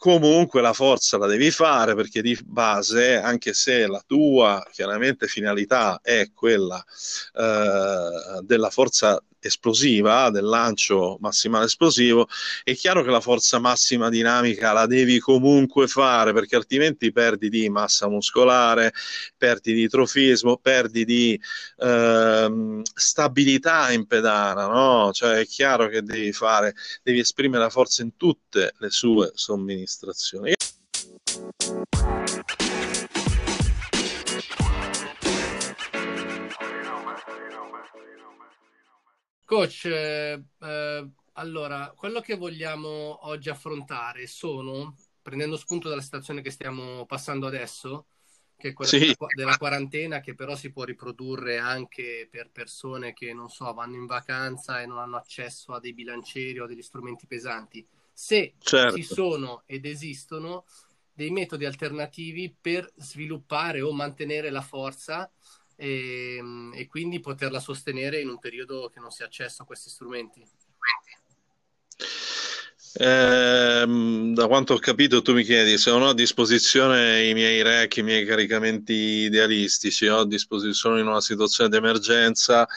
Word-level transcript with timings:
comunque 0.00 0.62
la 0.62 0.72
forza 0.72 1.18
la 1.18 1.26
devi 1.26 1.50
fare 1.50 1.94
perché 1.94 2.22
di 2.22 2.34
base, 2.42 3.16
anche 3.16 3.52
se 3.52 3.86
la 3.86 4.02
tua 4.06 4.66
chiaramente 4.72 5.26
finalità 5.26 6.00
è 6.02 6.30
quella 6.32 6.82
eh, 7.34 8.40
della 8.42 8.70
forza 8.70 9.22
esplosiva, 9.48 10.30
del 10.30 10.44
lancio 10.44 11.16
massimale 11.20 11.66
esplosivo, 11.66 12.28
è 12.62 12.74
chiaro 12.74 13.02
che 13.02 13.10
la 13.10 13.20
forza 13.20 13.58
massima 13.58 14.08
dinamica 14.08 14.72
la 14.72 14.86
devi 14.86 15.18
comunque 15.18 15.86
fare 15.86 16.32
perché 16.32 16.56
altrimenti 16.56 17.12
perdi 17.12 17.48
di 17.48 17.68
massa 17.68 18.08
muscolare, 18.08 18.92
perdi 19.36 19.72
di 19.72 19.88
trofismo, 19.88 20.56
perdi 20.56 21.04
di 21.04 21.40
ehm, 21.78 22.82
stabilità 22.94 23.90
in 23.92 24.06
pedana, 24.06 24.66
no? 24.66 25.10
Cioè 25.12 25.40
è 25.40 25.46
chiaro 25.46 25.88
che 25.88 26.02
devi 26.02 26.32
fare, 26.32 26.74
devi 27.02 27.18
esprimere 27.20 27.62
la 27.62 27.70
forza 27.70 28.02
in 28.02 28.16
tutte 28.16 28.74
le 28.78 28.90
sue 28.90 29.30
somministrazioni. 29.34 30.54
Coach, 39.50 39.86
eh, 39.86 40.44
eh, 40.60 41.10
allora, 41.32 41.92
quello 41.96 42.20
che 42.20 42.36
vogliamo 42.36 43.26
oggi 43.26 43.48
affrontare 43.50 44.28
sono, 44.28 44.94
prendendo 45.20 45.56
spunto 45.56 45.88
dalla 45.88 46.00
situazione 46.00 46.40
che 46.40 46.50
stiamo 46.52 47.04
passando 47.04 47.48
adesso, 47.48 48.06
che 48.56 48.68
è 48.68 48.72
quella 48.72 48.92
Sì, 48.92 49.14
della 49.34 49.56
quarantena, 49.56 50.20
che 50.20 50.34
però 50.36 50.54
si 50.54 50.70
può 50.70 50.84
riprodurre 50.84 51.58
anche 51.58 52.28
per 52.30 52.50
persone 52.52 53.12
che, 53.12 53.32
non 53.32 53.48
so, 53.48 53.72
vanno 53.74 53.96
in 53.96 54.06
vacanza 54.06 54.80
e 54.82 54.86
non 54.86 54.98
hanno 54.98 55.16
accesso 55.16 55.72
a 55.72 55.80
dei 55.80 55.94
bilancieri 55.94 56.60
o 56.60 56.64
a 56.64 56.66
degli 56.68 56.82
strumenti 56.82 57.26
pesanti. 57.26 57.84
Se 58.12 58.54
ci 58.86 59.02
certo. 59.02 59.02
sono 59.02 59.64
ed 59.66 59.84
esistono 59.84 60.64
dei 61.12 61.30
metodi 61.30 61.64
alternativi 61.64 62.54
per 62.58 62.88
sviluppare 62.96 63.80
o 63.80 63.92
mantenere 63.92 64.50
la 64.50 64.62
forza 64.62 65.28
e, 65.80 66.42
e 66.74 66.86
quindi 66.86 67.20
poterla 67.20 67.58
sostenere 67.58 68.20
in 68.20 68.28
un 68.28 68.38
periodo 68.38 68.90
che 68.92 69.00
non 69.00 69.10
si 69.10 69.22
ha 69.22 69.26
accesso 69.26 69.62
a 69.62 69.64
questi 69.64 69.88
strumenti. 69.88 70.46
Ehm, 72.98 74.34
da 74.34 74.46
quanto 74.46 74.74
ho 74.74 74.78
capito, 74.78 75.22
tu 75.22 75.32
mi 75.32 75.42
chiedi 75.42 75.78
se 75.78 75.90
non 75.90 76.02
ho 76.02 76.08
a 76.10 76.14
disposizione 76.14 77.24
i 77.24 77.32
miei 77.32 77.62
rec, 77.62 77.96
i 77.96 78.02
miei 78.02 78.26
caricamenti 78.26 78.92
idealistici, 78.92 80.06
ho 80.06 80.18
a 80.18 80.26
disposizione 80.26 81.00
in 81.00 81.06
una 81.06 81.22
situazione 81.22 81.70
di 81.70 81.76
emergenza, 81.76 82.68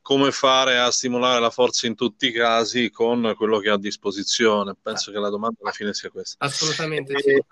come 0.00 0.30
fare 0.30 0.78
a 0.78 0.92
stimolare 0.92 1.40
la 1.40 1.50
forza 1.50 1.88
in 1.88 1.96
tutti 1.96 2.26
i 2.26 2.32
casi 2.32 2.90
con 2.90 3.34
quello 3.36 3.58
che 3.58 3.70
ho 3.70 3.74
a 3.74 3.78
disposizione? 3.78 4.76
Penso 4.80 5.10
che 5.10 5.18
la 5.18 5.30
domanda 5.30 5.58
alla 5.62 5.72
fine 5.72 5.92
sia 5.92 6.10
questa. 6.10 6.44
Assolutamente 6.44 7.18
sì. 7.20 7.42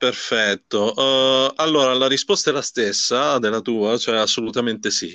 Perfetto. 0.00 0.94
Uh, 0.96 1.52
allora, 1.56 1.92
la 1.92 2.06
risposta 2.06 2.48
è 2.48 2.54
la 2.54 2.62
stessa 2.62 3.38
della 3.38 3.60
tua, 3.60 3.98
cioè 3.98 4.16
assolutamente 4.16 4.90
sì. 4.90 5.14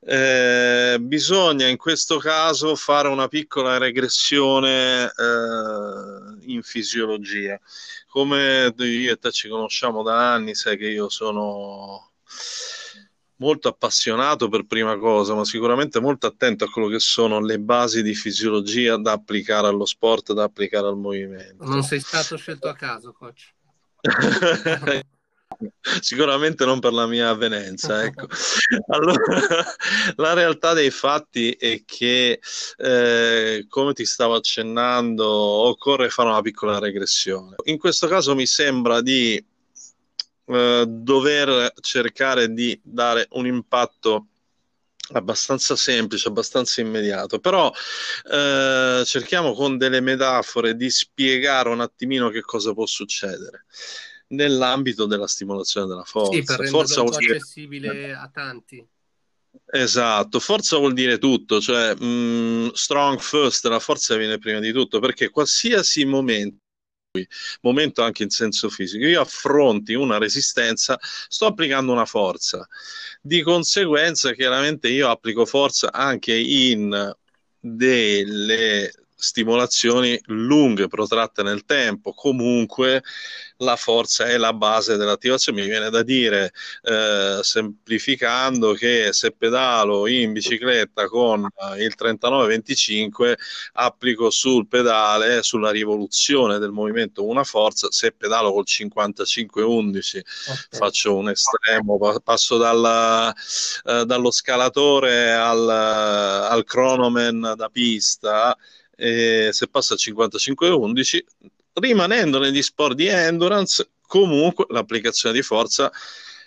Eh, 0.00 0.96
bisogna 1.00 1.68
in 1.68 1.76
questo 1.76 2.18
caso 2.18 2.74
fare 2.74 3.06
una 3.06 3.28
piccola 3.28 3.78
regressione 3.78 5.04
eh, 5.04 6.46
in 6.52 6.62
fisiologia. 6.64 7.60
Come 8.08 8.74
io 8.76 9.12
e 9.12 9.18
te 9.18 9.30
ci 9.30 9.48
conosciamo 9.48 10.02
da 10.02 10.32
anni, 10.32 10.56
sai 10.56 10.76
che 10.76 10.88
io 10.88 11.08
sono 11.08 12.10
molto 13.36 13.68
appassionato 13.68 14.48
per 14.48 14.66
prima 14.66 14.98
cosa, 14.98 15.34
ma 15.34 15.44
sicuramente 15.44 16.00
molto 16.00 16.26
attento 16.26 16.64
a 16.64 16.68
quello 16.68 16.88
che 16.88 16.98
sono 16.98 17.38
le 17.38 17.60
basi 17.60 18.02
di 18.02 18.14
fisiologia 18.14 18.96
da 18.96 19.12
applicare 19.12 19.68
allo 19.68 19.86
sport, 19.86 20.32
da 20.32 20.42
applicare 20.42 20.88
al 20.88 20.94
Non 20.94 21.02
movimento. 21.02 21.82
sei 21.82 22.00
stato 22.00 22.36
scelto 22.36 22.68
a 22.68 22.74
caso, 22.74 23.12
coach. 23.12 23.54
Sicuramente 26.00 26.64
non 26.64 26.78
per 26.78 26.92
la 26.92 27.06
mia 27.06 27.30
avvenenza, 27.30 28.04
ecco. 28.04 28.26
Allora, 28.88 29.64
la 30.16 30.32
realtà 30.34 30.72
dei 30.72 30.90
fatti 30.90 31.50
è 31.50 31.82
che, 31.84 32.40
eh, 32.76 33.66
come 33.68 33.92
ti 33.92 34.04
stavo 34.04 34.34
accennando, 34.34 35.26
occorre 35.26 36.10
fare 36.10 36.28
una 36.28 36.42
piccola 36.42 36.78
regressione. 36.78 37.56
In 37.64 37.78
questo 37.78 38.06
caso 38.06 38.34
mi 38.36 38.46
sembra 38.46 39.00
di 39.00 39.44
eh, 40.44 40.84
dover 40.86 41.72
cercare 41.80 42.52
di 42.52 42.78
dare 42.82 43.26
un 43.32 43.46
impatto 43.46 44.27
abbastanza 45.12 45.76
semplice, 45.76 46.28
abbastanza 46.28 46.80
immediato, 46.80 47.38
però 47.38 47.72
eh, 48.30 49.02
cerchiamo 49.04 49.52
con 49.54 49.76
delle 49.78 50.00
metafore 50.00 50.74
di 50.76 50.90
spiegare 50.90 51.68
un 51.68 51.80
attimino 51.80 52.30
che 52.30 52.40
cosa 52.40 52.72
può 52.72 52.86
succedere 52.86 53.64
nell'ambito 54.28 55.06
della 55.06 55.26
stimolazione 55.26 55.86
della 55.86 56.04
Sì, 56.04 56.42
per 56.42 56.44
forza. 56.44 56.66
Forza 56.70 57.00
vuol 57.02 57.16
dire 57.16 57.36
accessibile 57.36 58.14
a 58.14 58.28
tanti. 58.28 58.86
Esatto, 59.70 60.40
forza 60.40 60.76
vuol 60.78 60.92
dire 60.94 61.18
tutto, 61.18 61.60
cioè 61.60 61.94
mh, 61.94 62.72
strong 62.72 63.18
first, 63.18 63.66
la 63.66 63.78
forza 63.78 64.16
viene 64.16 64.38
prima 64.38 64.60
di 64.60 64.72
tutto, 64.72 64.98
perché 64.98 65.30
qualsiasi 65.30 66.04
momento, 66.04 66.58
momento 67.62 68.02
anche 68.02 68.22
in 68.22 68.30
senso 68.30 68.68
fisico, 68.68 69.04
io 69.06 69.20
affronti 69.20 69.94
una 69.94 70.18
resistenza, 70.18 70.98
sto 71.00 71.46
applicando 71.46 71.92
una 71.92 72.04
forza. 72.04 72.66
Di 73.20 73.42
conseguenza, 73.42 74.32
chiaramente 74.32 74.88
io 74.88 75.08
applico 75.08 75.44
forza 75.46 75.90
anche 75.92 76.34
in 76.34 77.14
delle 77.60 78.92
stimolazioni 79.20 80.18
lunghe, 80.26 80.86
protratte 80.86 81.42
nel 81.42 81.64
tempo. 81.64 82.12
Comunque 82.14 83.02
la 83.58 83.74
forza 83.74 84.26
è 84.26 84.36
la 84.36 84.52
base 84.52 84.96
dell'attivazione. 84.96 85.60
Mi 85.60 85.66
viene 85.66 85.90
da 85.90 86.02
dire, 86.04 86.52
eh, 86.82 87.40
semplificando, 87.42 88.74
che 88.74 89.08
se 89.12 89.32
pedalo 89.32 90.06
in 90.06 90.32
bicicletta 90.32 91.06
con 91.08 91.48
il 91.78 91.94
39-25, 91.96 93.34
applico 93.72 94.30
sul 94.30 94.68
pedale, 94.68 95.42
sulla 95.42 95.70
rivoluzione 95.70 96.58
del 96.58 96.70
movimento, 96.70 97.26
una 97.26 97.42
forza. 97.42 97.88
Se 97.90 98.12
pedalo 98.12 98.52
col 98.52 98.64
55-11, 98.66 100.18
Ok. 100.18 100.76
faccio 100.76 101.16
un 101.16 101.30
estremo, 101.30 101.98
pa- 101.98 102.20
passo 102.20 102.56
dalla- 102.56 103.34
eh, 103.84 104.04
dallo 104.04 104.30
scalatore 104.30 105.32
al, 105.32 105.68
al 105.68 106.64
cronoman 106.64 107.54
da 107.56 107.68
pista, 107.68 108.56
e 109.00 109.50
se 109.52 109.68
passa 109.68 109.94
a 109.94 109.96
55-11, 109.96 111.18
rimanendo 111.74 112.40
negli 112.40 112.62
sport 112.62 112.96
di 112.96 113.06
endurance, 113.06 113.90
comunque 114.02 114.66
l'applicazione 114.70 115.36
di 115.36 115.42
forza 115.42 115.92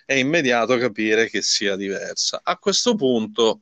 è 0.06 0.16
immediato 0.16 0.76
capire 0.78 1.30
che 1.30 1.42
sia 1.42 1.78
diversa. 1.78 2.42
A 2.44 2.58
questo 2.58 2.96
punto, 2.96 3.62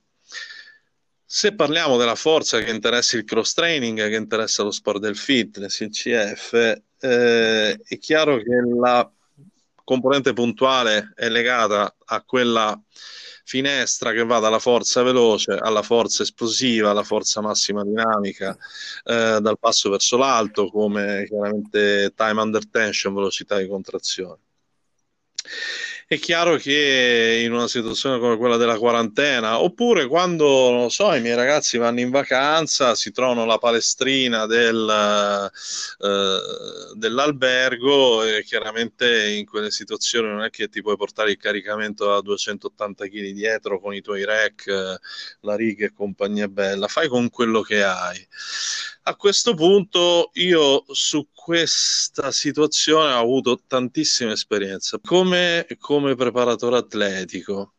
se 1.24 1.54
parliamo 1.54 1.98
della 1.98 2.16
forza 2.16 2.60
che 2.60 2.72
interessa 2.72 3.16
il 3.16 3.26
cross 3.26 3.54
training, 3.54 4.10
che 4.10 4.16
interessa 4.16 4.64
lo 4.64 4.72
sport 4.72 5.00
del 5.00 5.16
fitness, 5.16 5.82
il 5.82 5.92
CF, 5.92 6.82
eh, 7.02 7.80
è 7.80 7.98
chiaro 8.00 8.38
che 8.38 8.56
la 8.80 9.08
componente 9.90 10.34
puntuale 10.34 11.14
è 11.16 11.30
legata 11.30 11.96
a 12.06 12.22
quella 12.22 12.80
finestra 13.44 14.12
che 14.12 14.24
va 14.24 14.38
dalla 14.38 14.60
forza 14.60 15.02
veloce 15.02 15.54
alla 15.54 15.82
forza 15.82 16.22
esplosiva, 16.22 16.92
alla 16.92 17.04
forza 17.04 17.42
massima 17.42 17.84
dinamica, 17.84 18.56
eh, 19.06 19.40
dal 19.42 19.58
basso 19.60 19.90
verso 19.90 20.16
l'alto, 20.16 20.70
come 20.70 21.26
chiaramente 21.28 22.14
time 22.16 22.40
under 22.40 22.70
tension, 22.70 23.16
velocità 23.16 23.58
di 23.58 23.68
contrazione. 23.68 24.38
È 26.12 26.18
chiaro 26.18 26.56
che 26.56 27.44
in 27.46 27.54
una 27.54 27.68
situazione 27.68 28.18
come 28.18 28.36
quella 28.36 28.58
della 28.58 28.80
quarantena, 28.80 29.60
oppure 29.62 30.08
quando, 30.08 30.72
non 30.72 30.90
so, 30.90 31.14
i 31.14 31.22
miei 31.22 31.36
ragazzi 31.36 31.78
vanno 31.78 32.00
in 32.00 32.10
vacanza, 32.10 32.96
si 32.96 33.12
trovano 33.12 33.46
la 33.46 33.60
palestrina 33.60 34.48
del, 34.48 35.52
eh, 36.00 36.40
dell'albergo 36.96 38.24
e 38.24 38.44
chiaramente 38.44 39.30
in 39.34 39.46
quelle 39.46 39.70
situazioni 39.70 40.30
non 40.30 40.42
è 40.42 40.50
che 40.50 40.68
ti 40.68 40.82
puoi 40.82 40.98
portare 40.98 41.30
il 41.30 41.38
caricamento 41.38 42.06
da 42.08 42.22
280 42.22 43.06
kg 43.06 43.30
dietro 43.30 43.80
con 43.80 43.94
i 43.94 44.02
tuoi 44.02 44.26
rack, 44.26 44.98
la 45.42 45.56
riga 45.56 45.86
e 45.86 45.94
compagnia 45.94 46.48
bella, 46.48 46.88
fai 46.88 47.08
con 47.08 47.30
quello 47.30 47.62
che 47.62 47.84
hai. 47.84 48.28
A 49.10 49.16
questo 49.16 49.56
punto 49.56 50.30
io 50.34 50.84
su 50.90 51.30
questa 51.34 52.32
situazione 52.32 53.12
ho 53.12 53.18
avuto 53.18 53.64
tantissime 53.66 54.34
esperienze 54.34 55.00
come, 55.04 55.66
come 55.80 56.14
preparatore 56.14 56.78
atletico. 56.78 57.74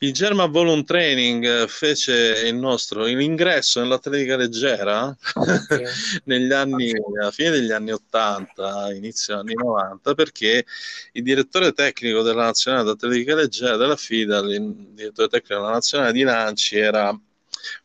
Il 0.00 0.12
German 0.12 0.50
Volume 0.50 0.84
Training 0.84 1.66
fece 1.68 2.42
il 2.46 2.54
nostro 2.54 3.04
l'ingresso 3.04 3.80
nell'atletica 3.80 4.36
leggera 4.36 5.16
Ok. 5.36 5.82
negli 6.24 6.52
anni, 6.52 6.92
alla 7.16 7.30
fine 7.30 7.48
degli 7.48 7.72
anni 7.72 7.92
80, 7.92 8.92
inizio 8.92 9.38
anni 9.38 9.54
90, 9.54 10.12
perché 10.12 10.66
il 11.12 11.22
direttore 11.22 11.72
tecnico 11.72 12.20
della 12.20 12.44
nazionale 12.44 12.84
d'atletica 12.84 13.34
leggera 13.34 13.76
della 13.76 13.96
FIDA, 13.96 14.40
il 14.40 14.90
direttore 14.90 15.28
tecnico 15.28 15.62
della 15.62 15.72
nazionale 15.72 16.12
di 16.12 16.22
Lanci 16.24 16.76
era 16.76 17.18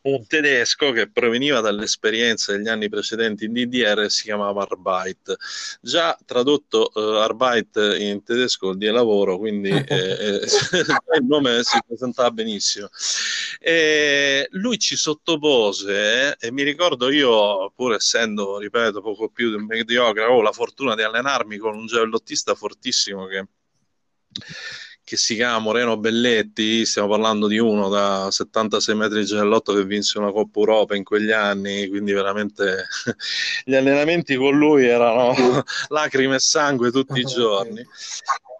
un 0.02 0.26
tedesco 0.26 0.92
che 0.92 1.10
proveniva 1.10 1.60
dall'esperienza 1.60 2.52
degli 2.52 2.68
anni 2.68 2.88
precedenti 2.88 3.44
in 3.44 3.52
DDR 3.52 4.10
si 4.10 4.24
chiamava 4.24 4.62
Arbeit. 4.62 5.36
Già 5.80 6.16
tradotto 6.24 6.90
uh, 6.94 7.00
Arbeit 7.00 7.96
in 7.98 8.22
tedesco 8.22 8.66
vuol 8.66 8.78
dire 8.78 8.92
lavoro, 8.92 9.38
quindi 9.38 9.70
eh, 9.70 9.84
eh 9.88 10.40
il 11.18 11.24
nome 11.26 11.62
si 11.62 11.78
presentava 11.86 12.30
benissimo. 12.30 12.88
E 13.58 14.48
lui 14.50 14.78
ci 14.78 14.96
sottopose 14.96 16.36
e 16.38 16.50
mi 16.52 16.62
ricordo 16.62 17.10
io, 17.10 17.72
pur 17.74 17.94
essendo, 17.94 18.58
ripeto, 18.58 19.00
poco 19.00 19.28
più 19.28 19.50
di 19.50 19.56
un 19.56 19.64
mediocre, 19.64 20.22
avevo 20.22 20.42
la 20.42 20.52
fortuna 20.52 20.94
di 20.94 21.02
allenarmi 21.02 21.56
con 21.58 21.76
un 21.76 21.86
giallottista 21.86 22.54
fortissimo 22.54 23.26
che 23.26 23.46
che 25.06 25.16
si 25.16 25.36
chiama 25.36 25.60
Moreno 25.60 25.96
Belletti, 25.96 26.84
stiamo 26.84 27.06
parlando 27.06 27.46
di 27.46 27.58
uno 27.58 27.88
da 27.88 28.28
76 28.28 28.96
metri 28.96 29.20
di 29.20 29.26
giallotto 29.26 29.72
che 29.72 29.84
vinse 29.84 30.18
una 30.18 30.32
Coppa 30.32 30.58
Europa 30.58 30.96
in 30.96 31.04
quegli 31.04 31.30
anni, 31.30 31.86
quindi 31.86 32.10
veramente 32.10 32.88
gli 33.64 33.76
allenamenti 33.76 34.34
con 34.34 34.58
lui 34.58 34.84
erano 34.84 35.62
lacrime 35.90 36.34
e 36.34 36.40
sangue 36.40 36.90
tutti 36.90 37.20
i 37.20 37.22
giorni. 37.24 37.86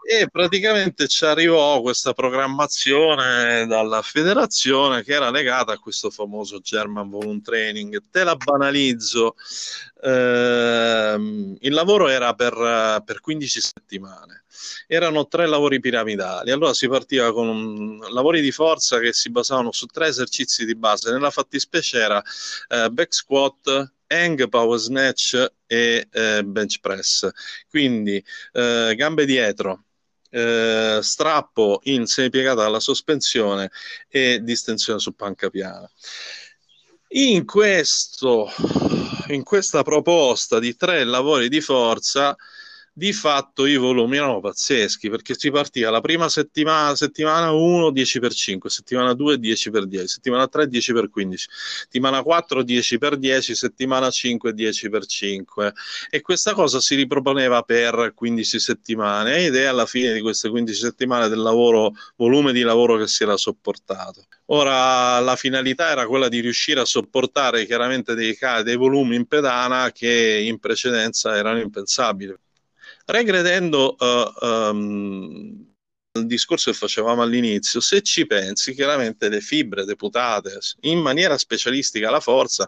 E 0.08 0.28
praticamente 0.30 1.08
ci 1.08 1.24
arrivò 1.24 1.80
questa 1.80 2.12
programmazione 2.12 3.66
dalla 3.66 4.00
federazione 4.02 5.02
che 5.02 5.14
era 5.14 5.30
legata 5.30 5.72
a 5.72 5.78
questo 5.80 6.10
famoso 6.10 6.60
German 6.60 7.10
Volume 7.10 7.40
Training. 7.42 8.02
Te 8.08 8.22
la 8.22 8.36
banalizzo, 8.36 9.34
eh, 10.02 11.56
il 11.60 11.72
lavoro 11.72 12.08
era 12.08 12.34
per, 12.34 13.02
per 13.04 13.20
15 13.20 13.60
settimane 13.60 14.44
erano 14.86 15.26
tre 15.26 15.46
lavori 15.46 15.80
piramidali. 15.80 16.50
Allora 16.50 16.74
si 16.74 16.88
partiva 16.88 17.32
con 17.32 17.48
un, 17.48 17.98
lavori 18.10 18.40
di 18.40 18.52
forza 18.52 18.98
che 18.98 19.12
si 19.12 19.30
basavano 19.30 19.72
su 19.72 19.86
tre 19.86 20.08
esercizi 20.08 20.64
di 20.64 20.74
base. 20.74 21.10
Nella 21.10 21.30
fattispecie 21.30 21.98
era 21.98 22.22
eh, 22.68 22.90
back 22.90 23.14
squat, 23.14 23.92
hang, 24.06 24.48
power 24.48 24.78
snatch 24.78 25.46
e 25.66 26.06
eh, 26.10 26.44
bench 26.44 26.80
press. 26.80 27.28
Quindi 27.68 28.22
eh, 28.52 28.94
gambe 28.96 29.26
dietro, 29.26 29.84
eh, 30.30 30.98
strappo 31.02 31.80
in 31.84 32.06
semipiegata 32.06 32.64
alla 32.64 32.80
sospensione 32.80 33.70
e 34.08 34.40
distensione 34.42 34.98
su 34.98 35.14
panca 35.14 35.50
piana. 35.50 35.88
In, 37.08 37.44
questo, 37.44 38.50
in 39.28 39.42
questa 39.42 39.82
proposta 39.82 40.58
di 40.58 40.76
tre 40.76 41.04
lavori 41.04 41.48
di 41.48 41.60
forza 41.60 42.36
di 42.98 43.12
fatto 43.12 43.66
i 43.66 43.76
volumi 43.76 44.16
erano 44.16 44.40
pazzeschi 44.40 45.10
perché 45.10 45.34
si 45.36 45.50
partiva 45.50 45.90
la 45.90 46.00
prima 46.00 46.30
settimana, 46.30 46.96
settimana 46.96 47.50
1 47.50 47.90
10 47.90 48.20
per 48.20 48.32
5, 48.32 48.70
settimana 48.70 49.12
2 49.12 49.38
10 49.38 49.70
per 49.70 49.86
10, 49.86 50.06
settimana 50.08 50.48
3 50.48 50.66
10 50.66 50.92
per 50.94 51.10
15, 51.10 51.48
settimana 51.80 52.22
4 52.22 52.62
10 52.62 52.96
per 52.96 53.18
10, 53.18 53.54
settimana 53.54 54.08
5 54.08 54.54
10 54.54 54.88
per 54.88 55.04
5 55.04 55.74
e 56.08 56.22
questa 56.22 56.54
cosa 56.54 56.80
si 56.80 56.94
riproponeva 56.94 57.60
per 57.64 58.12
15 58.14 58.58
settimane 58.58 59.44
ed 59.44 59.56
è 59.56 59.64
alla 59.64 59.84
fine 59.84 60.14
di 60.14 60.22
queste 60.22 60.48
15 60.48 60.78
settimane 60.80 61.28
del 61.28 61.40
lavoro, 61.40 61.92
volume 62.16 62.54
di 62.54 62.62
lavoro 62.62 62.96
che 62.96 63.08
si 63.08 63.24
era 63.24 63.36
sopportato. 63.36 64.24
Ora 64.46 65.20
la 65.20 65.36
finalità 65.36 65.90
era 65.90 66.06
quella 66.06 66.28
di 66.28 66.40
riuscire 66.40 66.80
a 66.80 66.86
sopportare 66.86 67.66
chiaramente 67.66 68.14
dei, 68.14 68.34
dei 68.64 68.76
volumi 68.76 69.16
in 69.16 69.26
pedana 69.26 69.92
che 69.92 70.40
in 70.42 70.58
precedenza 70.58 71.36
erano 71.36 71.60
impensabili 71.60 72.34
Regredendo 73.08 73.94
uh, 74.00 74.44
um, 74.44 75.74
il 76.16 76.26
discorso 76.26 76.72
che 76.72 76.76
facevamo 76.76 77.22
all'inizio, 77.22 77.80
se 77.80 78.02
ci 78.02 78.26
pensi, 78.26 78.74
chiaramente 78.74 79.28
le 79.28 79.40
fibre 79.40 79.84
deputate 79.84 80.58
in 80.80 80.98
maniera 80.98 81.38
specialistica 81.38 82.08
alla 82.08 82.20
forza 82.20 82.66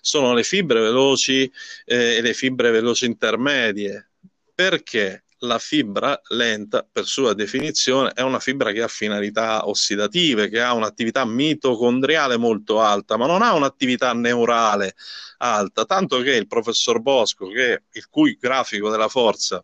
sono 0.00 0.34
le 0.34 0.42
fibre 0.42 0.80
veloci 0.80 1.50
eh, 1.84 2.16
e 2.16 2.20
le 2.20 2.34
fibre 2.34 2.70
veloci 2.72 3.06
intermedie. 3.06 4.10
Perché? 4.54 5.22
La 5.40 5.58
fibra 5.58 6.18
lenta, 6.30 6.88
per 6.90 7.04
sua 7.04 7.34
definizione, 7.34 8.10
è 8.14 8.22
una 8.22 8.40
fibra 8.40 8.72
che 8.72 8.82
ha 8.82 8.88
finalità 8.88 9.68
ossidative, 9.68 10.48
che 10.48 10.62
ha 10.62 10.72
un'attività 10.72 11.26
mitocondriale 11.26 12.38
molto 12.38 12.80
alta, 12.80 13.18
ma 13.18 13.26
non 13.26 13.42
ha 13.42 13.52
un'attività 13.52 14.14
neurale 14.14 14.96
alta, 15.38 15.84
tanto 15.84 16.20
che 16.22 16.34
il 16.34 16.46
professor 16.46 17.00
Bosco, 17.00 17.48
che, 17.48 17.82
il 17.92 18.08
cui 18.08 18.38
grafico 18.40 18.90
della 18.90 19.08
forza 19.08 19.62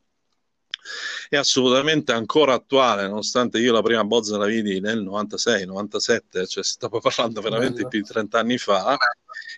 è 1.29 1.37
assolutamente 1.37 2.12
ancora 2.12 2.55
attuale, 2.55 3.06
nonostante 3.06 3.58
io 3.58 3.73
la 3.73 3.82
prima 3.82 4.05
bozza 4.05 4.37
la 4.37 4.46
vidi 4.46 4.81
nel 4.81 5.02
96-97, 5.02 6.46
cioè 6.46 6.64
si 6.64 6.73
stava 6.73 6.99
parlando 7.00 7.40
veramente 7.40 7.87
più 7.88 8.00
di 8.00 8.06
30 8.06 8.38
anni 8.38 8.58
fa. 8.58 8.96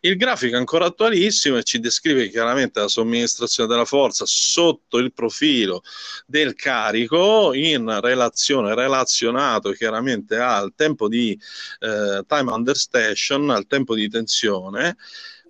Il 0.01 0.17
grafico 0.17 0.55
è 0.55 0.59
ancora 0.59 0.87
attualissimo 0.87 1.57
e 1.57 1.63
ci 1.63 1.81
descrive 1.81 2.29
chiaramente 2.29 2.81
la 2.81 2.89
somministrazione 2.89 3.69
della 3.69 3.85
forza 3.85 4.25
sotto 4.27 4.99
il 4.99 5.13
profilo 5.13 5.83
del 6.27 6.55
carico 6.55 7.55
in 7.55 8.01
relazione, 8.01 8.75
relazionato 8.75 9.71
chiaramente 9.73 10.37
al 10.37 10.75
tempo 10.75 11.09
di 11.09 11.39
eh, 11.81 12.23
time 12.27 12.53
under 12.53 12.77
station, 12.77 13.51
al 13.51 13.67
tempo 13.67 13.95
di 13.95 14.09
tensione 14.09 14.97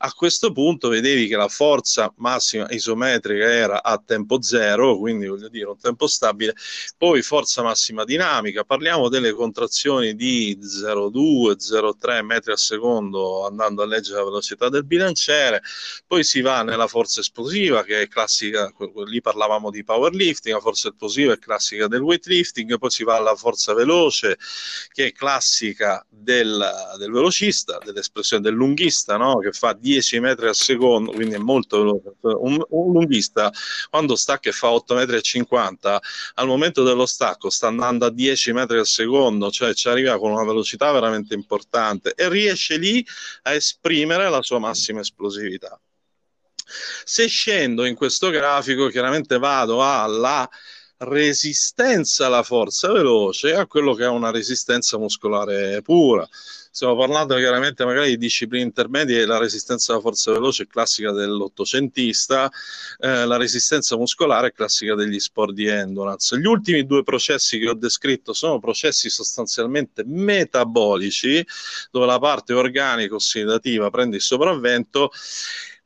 a 0.04 0.12
questo 0.12 0.52
punto 0.52 0.90
vedevi 0.90 1.26
che 1.26 1.36
la 1.36 1.48
forza 1.48 2.12
massima 2.18 2.66
isometrica 2.68 3.50
era 3.50 3.82
a 3.82 3.96
tempo 4.04 4.42
zero, 4.42 4.98
quindi 4.98 5.26
voglio 5.26 5.48
dire 5.48 5.64
un 5.64 5.78
tempo 5.78 6.06
stabile, 6.06 6.54
poi 6.98 7.22
forza 7.22 7.62
massima 7.62 8.04
dinamica, 8.04 8.64
parliamo 8.64 9.08
delle 9.08 9.32
contrazioni 9.32 10.14
di 10.14 10.58
0,2, 10.60 11.56
0,3 11.56 12.22
metri 12.22 12.52
al 12.52 12.58
secondo 12.58 13.46
andando 13.46 13.80
a 13.80 13.86
leggere 13.86 14.18
la 14.18 14.24
velocità 14.24 14.68
del 14.68 14.84
bilanciere, 14.84 15.62
poi 16.06 16.22
si 16.22 16.42
va 16.42 16.62
nella 16.62 16.86
forza 16.86 17.20
esplosiva 17.20 17.82
che 17.82 18.02
è 18.02 18.06
classica, 18.06 18.70
lì 19.06 19.22
parlavamo 19.22 19.70
di 19.70 19.84
powerlifting, 19.84 20.54
la 20.54 20.60
forza 20.60 20.88
esplosiva 20.88 21.32
è 21.32 21.38
classica 21.38 21.88
del 21.88 22.02
weightlifting, 22.02 22.76
poi 22.76 22.90
si 22.90 23.04
va 23.04 23.16
alla 23.16 23.36
forza 23.36 23.72
veloce 23.72 24.36
che 24.92 25.06
è 25.06 25.12
classica 25.12 26.04
del, 26.10 26.62
del 26.98 27.10
velocista, 27.10 27.78
dell'espressione 27.82 28.42
del 28.42 28.52
lunghista, 28.52 29.16
no? 29.16 29.38
che 29.38 29.52
fa 29.52 29.72
10 29.72 29.92
10 29.94 30.20
metri 30.20 30.48
al 30.48 30.54
secondo, 30.54 31.12
quindi 31.12 31.34
è 31.34 31.38
molto 31.38 31.78
veloce. 31.78 32.12
Un, 32.20 32.62
un 32.68 32.92
lunghista 32.92 33.52
quando 33.90 34.16
stacca 34.16 34.48
e 34.48 34.52
fa 34.52 34.70
8 34.70 34.94
metri 34.94 35.20
50, 35.22 36.02
al 36.34 36.46
momento 36.46 36.82
dello 36.82 37.06
stacco 37.06 37.50
sta 37.50 37.68
andando 37.68 38.06
a 38.06 38.10
10 38.10 38.52
metri 38.52 38.78
al 38.78 38.86
secondo, 38.86 39.50
cioè 39.50 39.74
ci 39.74 39.88
arriva 39.88 40.18
con 40.18 40.32
una 40.32 40.44
velocità 40.44 40.90
veramente 40.92 41.34
importante 41.34 42.14
e 42.14 42.28
riesce 42.28 42.76
lì 42.76 43.04
a 43.42 43.54
esprimere 43.54 44.28
la 44.28 44.42
sua 44.42 44.58
massima 44.58 45.00
esplosività. 45.00 45.78
Se 47.04 47.26
scendo 47.26 47.84
in 47.84 47.94
questo 47.94 48.30
grafico, 48.30 48.88
chiaramente 48.88 49.38
vado 49.38 49.84
alla 49.84 50.48
resistenza 50.96 52.26
alla 52.26 52.42
forza 52.42 52.90
veloce 52.92 53.54
a 53.54 53.66
quello 53.66 53.94
che 53.94 54.04
è 54.04 54.08
una 54.08 54.30
resistenza 54.30 54.96
muscolare 54.96 55.82
pura 55.82 56.26
stiamo 56.74 56.96
parlando 56.96 57.36
chiaramente 57.36 57.84
magari 57.84 58.08
di 58.08 58.16
discipline 58.16 58.64
intermedie, 58.64 59.26
la 59.26 59.38
resistenza 59.38 59.92
alla 59.92 60.00
forza 60.00 60.32
veloce 60.32 60.64
è 60.64 60.66
classica 60.66 61.12
dell'ottocentista, 61.12 62.50
eh, 62.98 63.24
la 63.24 63.36
resistenza 63.36 63.96
muscolare 63.96 64.48
è 64.48 64.52
classica 64.52 64.96
degli 64.96 65.20
sport 65.20 65.52
di 65.52 65.66
endurance. 65.66 66.36
Gli 66.36 66.46
ultimi 66.46 66.84
due 66.84 67.04
processi 67.04 67.60
che 67.60 67.68
ho 67.68 67.74
descritto 67.74 68.32
sono 68.32 68.58
processi 68.58 69.08
sostanzialmente 69.08 70.02
metabolici, 70.04 71.46
dove 71.92 72.06
la 72.06 72.18
parte 72.18 72.54
organico-ossidativa 72.54 73.88
prende 73.90 74.16
il 74.16 74.22
sopravvento 74.22 75.12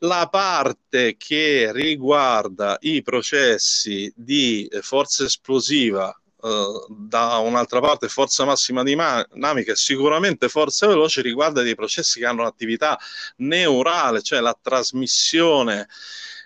la 0.03 0.29
parte 0.31 1.17
che 1.19 1.71
riguarda 1.73 2.79
i 2.83 3.03
processi 3.03 4.11
di 4.17 4.71
forza 4.81 5.25
esplosiva 5.25 6.17
Uh, 6.41 6.87
da 6.89 7.39
un'altra 7.39 7.81
parte 7.81 8.09
forza 8.09 8.45
massima 8.45 8.85
dinamica 8.85 9.73
e 9.73 9.75
sicuramente 9.75 10.49
forza 10.49 10.87
veloce 10.87 11.21
riguarda 11.21 11.63
dei 11.63 11.75
processi 11.75 12.21
che 12.21 12.27
hanno 12.27 12.43
un'attività 12.43 12.97
neurale, 13.39 14.23
cioè 14.23 14.39
la 14.39 14.57
trasmissione 14.61 15.89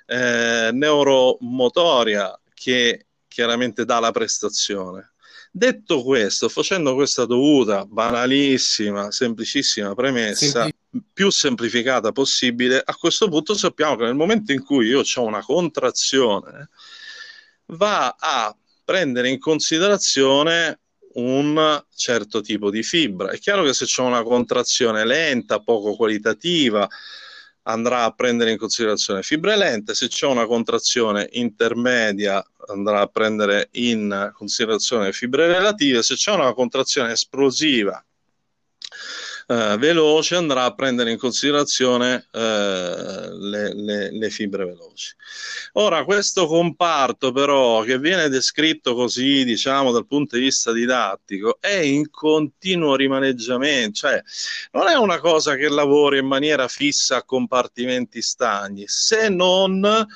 eh, 0.07 0.71
neuromotoria 0.73 2.39
che 2.55 3.07
chiaramente 3.29 3.85
dà 3.85 3.99
la 3.99 4.13
prestazione. 4.13 5.13
Detto 5.51 6.03
questo, 6.03 6.49
facendo 6.49 6.95
questa 6.95 7.27
dovuta, 7.27 7.85
banalissima, 7.85 9.11
semplicissima 9.11 9.95
premessa, 9.95 10.63
Sempli- 10.63 11.03
più 11.13 11.31
semplificata 11.31 12.13
possibile, 12.13 12.81
a 12.83 12.95
questo 12.97 13.29
punto 13.29 13.55
sappiamo 13.55 13.97
che 13.97 14.05
nel 14.05 14.15
momento 14.15 14.53
in 14.53 14.65
cui 14.65 14.87
io 14.87 15.03
ho 15.03 15.23
una 15.23 15.43
contrazione, 15.43 16.71
va 17.67 18.17
a 18.19 18.57
prendere 18.93 19.31
in 19.31 19.39
considerazione 19.39 20.81
un 21.15 21.83
certo 21.95 22.43
tipo 22.43 22.69
di 22.69 22.83
fibra. 22.83 23.31
È 23.31 23.39
chiaro 23.39 23.65
che 23.65 23.73
se 23.73 23.87
c'è 23.87 24.03
una 24.03 24.23
contrazione 24.23 25.07
lenta, 25.07 25.61
poco 25.61 25.97
qualitativa, 25.97 26.87
andrà 27.63 28.05
a 28.05 28.11
prendere 28.11 28.51
in 28.51 28.59
considerazione 28.59 29.23
fibre 29.23 29.57
lente, 29.57 29.95
se 29.95 30.09
c'è 30.09 30.27
una 30.27 30.45
contrazione 30.45 31.27
intermedia 31.33 32.45
andrà 32.67 33.01
a 33.01 33.07
prendere 33.07 33.69
in 33.73 34.31
considerazione 34.35 35.13
fibre 35.13 35.47
relative, 35.47 36.03
se 36.03 36.15
c'è 36.15 36.33
una 36.33 36.53
contrazione 36.53 37.13
esplosiva 37.13 38.05
eh, 39.47 39.77
veloce 39.79 40.37
andrà 40.37 40.65
a 40.65 40.75
prendere 40.75 41.11
in 41.11 41.19
considerazione 41.19 42.27
eh, 42.31 43.29
le, 43.33 43.75
le, 43.75 44.11
le, 44.11 44.31
fibre 44.31 44.65
veloci. 44.65 45.15
Ora, 45.75 46.05
questo 46.05 46.47
comparto 46.47 47.33
però 47.33 47.83
che 47.83 47.99
viene 47.99 48.29
descritto 48.29 48.95
così, 48.95 49.45
diciamo, 49.45 49.93
dal 49.93 50.07
punto 50.07 50.37
di 50.37 50.43
vista 50.43 50.73
didattico, 50.73 51.59
è 51.61 51.77
in 51.77 52.11
continuo 52.11 52.97
rimaneggiamento, 52.97 53.93
cioè 53.93 54.23
non 54.73 54.89
è 54.89 54.95
una 54.95 55.19
cosa 55.19 55.57
che 55.57 55.69
lavora 55.69 56.19
in 56.19 56.27
maniera 56.27 56.69
fissa 56.69 57.17
a 57.17 57.25
compartimenti 57.25 58.23
stagni, 58.23 58.85
se 58.87 59.29
non 59.29 60.07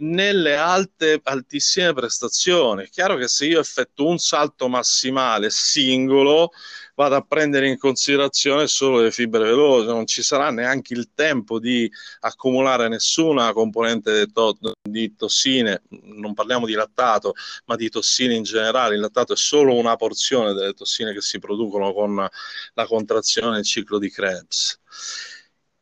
nelle 0.00 0.56
alte, 0.56 1.20
altissime 1.22 1.92
prestazioni. 1.92 2.84
È 2.84 2.88
chiaro 2.88 3.16
che 3.16 3.28
se 3.28 3.46
io 3.46 3.60
effettuo 3.60 4.08
un 4.08 4.18
salto 4.18 4.68
massimale 4.68 5.50
singolo, 5.50 6.52
vado 7.00 7.16
a 7.16 7.22
prendere 7.22 7.66
in 7.66 7.78
considerazione 7.78 8.66
solo 8.66 9.00
le 9.00 9.10
fibre 9.10 9.44
veloci, 9.44 9.86
non 9.86 10.06
ci 10.06 10.22
sarà 10.22 10.50
neanche 10.50 10.92
il 10.92 11.12
tempo 11.14 11.58
di 11.58 11.90
accumulare 12.20 12.88
nessuna 12.88 13.54
componente 13.54 14.26
to- 14.26 14.58
di 14.82 15.14
tossine, 15.16 15.82
non 15.88 16.34
parliamo 16.34 16.66
di 16.66 16.74
lattato, 16.74 17.32
ma 17.64 17.76
di 17.76 17.88
tossine 17.88 18.34
in 18.34 18.42
generale. 18.42 18.96
Il 18.96 19.00
lattato 19.00 19.32
è 19.32 19.36
solo 19.36 19.74
una 19.76 19.96
porzione 19.96 20.52
delle 20.52 20.74
tossine 20.74 21.14
che 21.14 21.22
si 21.22 21.38
producono 21.38 21.94
con 21.94 22.28
la 22.74 22.86
contrazione 22.86 23.54
del 23.54 23.64
ciclo 23.64 23.98
di 23.98 24.10
Krebs. 24.10 24.78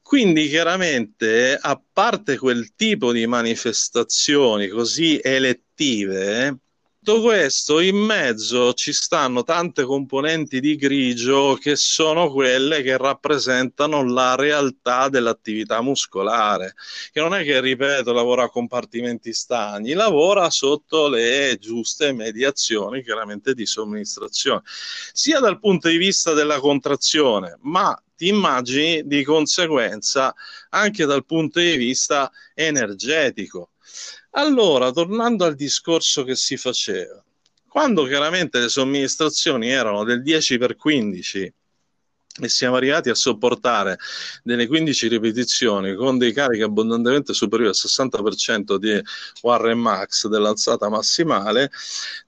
Quindi 0.00 0.48
chiaramente, 0.48 1.58
a 1.60 1.82
parte 1.92 2.38
quel 2.38 2.74
tipo 2.76 3.10
di 3.10 3.26
manifestazioni 3.26 4.68
così 4.68 5.18
elettive, 5.20 6.58
tutto 7.08 7.22
questo 7.22 7.80
in 7.80 7.96
mezzo 7.96 8.74
ci 8.74 8.92
stanno 8.92 9.42
tante 9.42 9.84
componenti 9.84 10.60
di 10.60 10.76
grigio 10.76 11.56
che 11.58 11.74
sono 11.74 12.30
quelle 12.30 12.82
che 12.82 12.98
rappresentano 12.98 14.04
la 14.04 14.34
realtà 14.34 15.08
dell'attività 15.08 15.80
muscolare, 15.80 16.74
che 17.10 17.20
non 17.20 17.34
è 17.34 17.44
che, 17.44 17.62
ripeto, 17.62 18.12
lavora 18.12 18.42
a 18.42 18.50
compartimenti 18.50 19.32
stagni, 19.32 19.94
lavora 19.94 20.50
sotto 20.50 21.08
le 21.08 21.56
giuste 21.58 22.12
mediazioni 22.12 23.02
chiaramente 23.02 23.54
di 23.54 23.64
somministrazione, 23.64 24.60
sia 25.14 25.40
dal 25.40 25.60
punto 25.60 25.88
di 25.88 25.96
vista 25.96 26.34
della 26.34 26.60
contrazione, 26.60 27.56
ma 27.62 27.98
ti 28.14 28.28
immagini 28.28 29.06
di 29.06 29.24
conseguenza 29.24 30.34
anche 30.68 31.06
dal 31.06 31.24
punto 31.24 31.58
di 31.58 31.74
vista 31.78 32.30
energetico. 32.52 33.70
Allora, 34.32 34.90
tornando 34.90 35.44
al 35.44 35.54
discorso 35.54 36.22
che 36.24 36.36
si 36.36 36.56
faceva, 36.56 37.22
quando 37.66 38.04
chiaramente 38.04 38.58
le 38.60 38.68
somministrazioni 38.68 39.68
erano 39.68 40.04
del 40.04 40.22
10 40.22 40.58
per 40.58 40.76
15 40.76 41.54
e 42.40 42.48
siamo 42.48 42.76
arrivati 42.76 43.08
a 43.08 43.14
sopportare 43.14 43.98
delle 44.42 44.66
15 44.66 45.08
ripetizioni 45.08 45.94
con 45.94 46.18
dei 46.18 46.32
carichi 46.32 46.62
abbondantemente 46.62 47.32
superiori 47.32 47.70
al 47.70 47.76
60% 47.76 48.76
di 48.76 49.00
Warren 49.42 49.78
Max 49.78 50.28
dell'alzata 50.28 50.88
massimale, 50.88 51.70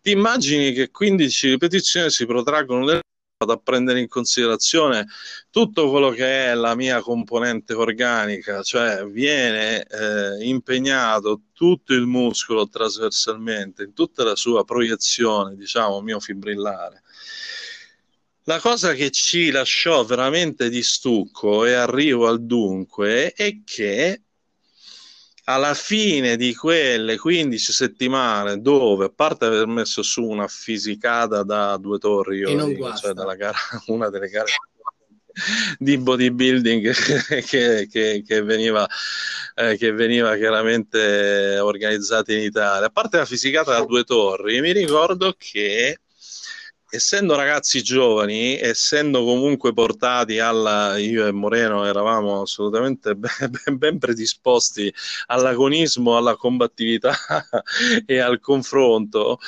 ti 0.01 0.11
immagini 0.11 0.73
che 0.73 0.91
15 0.91 1.51
ripetizioni 1.51 2.11
si 2.11 2.27
protraggono 2.27 2.85
nel 2.85 3.01
vado 3.41 3.55
a 3.55 3.59
prendere 3.59 4.01
in 4.01 4.09
considerazione 4.09 5.07
tutto 5.49 5.89
quello 5.89 6.11
che 6.11 6.49
è 6.49 6.55
la 6.55 6.75
mia 6.75 7.01
componente 7.01 7.73
organica, 7.73 8.63
cioè 8.63 9.07
viene 9.07 9.83
eh, 9.83 10.45
impegnato 10.45 11.45
tutto 11.55 11.95
il 11.95 12.05
muscolo 12.05 12.69
trasversalmente 12.69 13.85
in 13.85 13.95
tutta 13.95 14.25
la 14.25 14.37
sua 14.37 14.63
proiezione, 14.65 15.57
diciamo, 15.57 16.03
miofibrillare. 16.03 17.03
La 18.45 18.61
cosa 18.61 18.93
che 18.93 19.11
ci 19.11 19.51
lasciò 19.51 20.05
veramente 20.05 20.69
di 20.69 20.83
stucco 20.83 21.65
e 21.65 21.73
arrivo 21.73 22.27
al 22.27 22.45
dunque 22.45 23.33
è 23.33 23.63
che 23.65 24.21
alla 25.53 25.75
fine 25.75 26.37
di 26.37 26.55
quelle 26.55 27.19
15 27.19 27.73
settimane 27.73 28.61
dove, 28.61 29.07
a 29.07 29.13
parte 29.15 29.47
aver 29.47 29.67
messo 29.67 30.03
su 30.03 30.23
una 30.23 30.47
fisicata 30.47 31.43
da 31.43 31.77
due 31.77 31.99
torri, 31.99 32.39
io 32.39 32.65
dico, 32.65 32.95
cioè 32.95 33.13
dalla 33.13 33.35
gara, 33.35 33.59
una 33.89 34.09
delle 34.11 34.29
gare 34.29 34.51
di 35.79 35.97
bodybuilding 35.97 36.93
che, 37.45 37.89
che, 37.91 38.23
che, 38.27 38.43
veniva, 38.43 38.87
eh, 39.55 39.77
che 39.77 39.93
veniva 39.93 40.37
chiaramente 40.37 41.59
organizzata 41.59 42.33
in 42.33 42.43
Italia, 42.43 42.87
a 42.87 42.91
parte 42.91 43.19
la 43.19 43.25
fisicata 43.25 43.73
da 43.73 43.85
due 43.85 44.05
torri, 44.05 44.61
mi 44.61 44.73
ricordo 44.73 45.35
che 45.37 45.99
essendo 46.91 47.37
ragazzi 47.37 47.83
giovani, 47.83 48.59
essendo 48.59 49.25
comunque 49.25 49.73
portati 49.73 50.39
alla, 50.39 50.99
io 50.99 51.27
e 51.27 51.33
Moreno 51.33 51.85
eravamo 51.85 52.43
assolutamente 52.43 53.15
ben, 53.17 53.79
ben 53.79 53.99
predisposti 53.99 54.93
all'agonismo, 55.27 56.17
alla 56.17 56.37
combattività 56.37 57.17
e 58.05 58.19
al 58.19 58.41
confronto, 58.41 59.39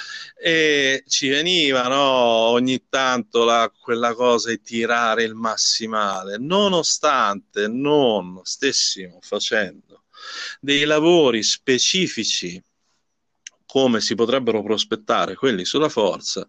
e 0.40 1.02
ci 1.08 1.28
veniva 1.28 1.88
no, 1.88 2.00
ogni 2.00 2.84
tanto 2.88 3.44
la, 3.44 3.70
quella 3.80 4.14
cosa 4.14 4.50
di 4.50 4.60
tirare 4.60 5.24
il 5.24 5.34
massimale, 5.34 6.38
nonostante 6.38 7.66
non 7.66 8.40
stessimo 8.44 9.18
facendo 9.20 10.04
dei 10.60 10.84
lavori 10.84 11.42
specifici 11.42 12.62
come 13.66 14.00
si 14.00 14.14
potrebbero 14.14 14.62
prospettare 14.62 15.34
quelli 15.34 15.64
sulla 15.64 15.88
forza 15.88 16.46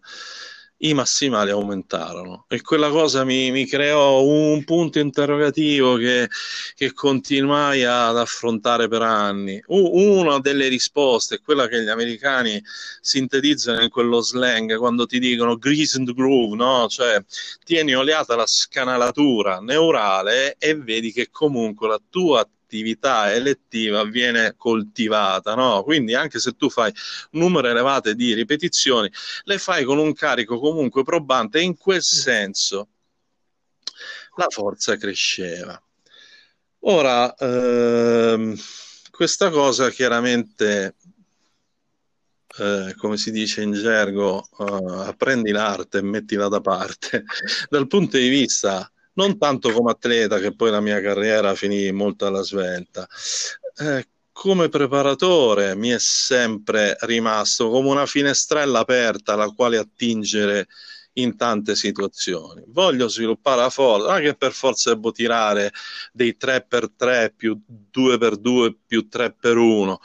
i 0.84 0.92
massimali 0.92 1.50
aumentarono 1.50 2.44
e 2.48 2.60
quella 2.60 2.90
cosa 2.90 3.24
mi, 3.24 3.50
mi 3.50 3.66
creò 3.66 4.22
un 4.22 4.64
punto 4.64 4.98
interrogativo 4.98 5.96
che, 5.96 6.28
che, 6.74 6.92
continuai 6.92 7.84
ad 7.84 8.18
affrontare 8.18 8.86
per 8.88 9.02
anni. 9.02 9.62
Una 9.68 10.38
delle 10.40 10.68
risposte 10.68 11.36
è 11.36 11.40
quella 11.40 11.68
che 11.68 11.82
gli 11.82 11.88
americani 11.88 12.62
sintetizzano 13.00 13.82
in 13.82 13.88
quello 13.88 14.20
slang 14.20 14.76
quando 14.76 15.06
ti 15.06 15.18
dicono 15.18 15.56
grease 15.56 15.96
and 15.96 16.12
groove, 16.14 16.54
no? 16.54 16.86
cioè 16.88 17.22
tieni 17.64 17.94
oliata 17.94 18.36
la 18.36 18.46
scanalatura 18.46 19.60
neurale 19.60 20.56
e 20.58 20.76
vedi 20.76 21.12
che 21.12 21.28
comunque 21.30 21.88
la 21.88 22.00
tua 22.10 22.40
attività 22.40 22.52
elettiva 23.32 24.04
viene 24.04 24.54
coltivata, 24.56 25.54
no? 25.54 25.82
Quindi 25.82 26.14
anche 26.14 26.38
se 26.38 26.52
tu 26.52 26.70
fai 26.70 26.92
un 27.32 27.40
numero 27.40 27.68
elevato 27.68 28.12
di 28.12 28.34
ripetizioni, 28.34 29.10
le 29.44 29.58
fai 29.58 29.84
con 29.84 29.98
un 29.98 30.12
carico 30.12 30.58
comunque 30.58 31.04
probante 31.04 31.58
e 31.58 31.62
in 31.62 31.76
quel 31.76 32.02
senso 32.02 32.88
la 34.36 34.46
forza 34.48 34.96
cresceva. 34.96 35.80
Ora, 36.86 37.34
ehm, 37.34 38.54
questa 39.10 39.50
cosa 39.50 39.90
chiaramente, 39.90 40.96
eh, 42.58 42.94
come 42.96 43.16
si 43.16 43.30
dice 43.30 43.62
in 43.62 43.72
gergo, 43.72 44.46
eh, 44.58 45.14
prendi 45.16 45.50
l'arte 45.50 45.98
e 45.98 46.02
mettila 46.02 46.48
da 46.48 46.60
parte. 46.60 47.24
Dal 47.70 47.86
punto 47.86 48.18
di 48.18 48.28
vista 48.28 48.90
non 49.14 49.38
tanto 49.38 49.70
come 49.70 49.90
atleta, 49.90 50.38
che 50.38 50.54
poi 50.54 50.70
la 50.70 50.80
mia 50.80 51.00
carriera 51.00 51.54
finì 51.54 51.90
molto 51.92 52.26
alla 52.26 52.42
svelta. 52.42 53.06
Eh, 53.76 54.08
come 54.32 54.68
preparatore 54.68 55.76
mi 55.76 55.90
è 55.90 55.98
sempre 55.98 56.96
rimasto 57.02 57.70
come 57.70 57.88
una 57.90 58.06
finestrella 58.06 58.80
aperta 58.80 59.34
alla 59.34 59.48
quale 59.50 59.78
attingere 59.78 60.66
in 61.14 61.36
tante 61.36 61.76
situazioni. 61.76 62.64
Voglio 62.66 63.08
sviluppare 63.08 63.60
la 63.60 63.70
forza, 63.70 64.08
non 64.08 64.16
è 64.16 64.22
che 64.22 64.34
per 64.34 64.52
forza 64.52 64.92
devo 64.92 65.12
tirare 65.12 65.72
dei 66.12 66.36
3x3 66.38 67.32
più 67.36 67.60
2x2 67.92 68.74
più 68.86 69.08
3x1 69.10 69.96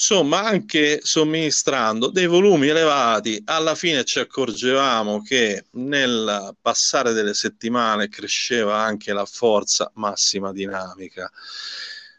insomma 0.00 0.44
anche 0.44 1.00
somministrando 1.02 2.08
dei 2.08 2.26
volumi 2.26 2.68
elevati 2.68 3.42
alla 3.44 3.74
fine 3.74 4.02
ci 4.04 4.18
accorgevamo 4.18 5.20
che 5.20 5.66
nel 5.72 6.56
passare 6.58 7.12
delle 7.12 7.34
settimane 7.34 8.08
cresceva 8.08 8.78
anche 8.78 9.12
la 9.12 9.26
forza 9.26 9.90
massima 9.96 10.52
dinamica. 10.52 11.30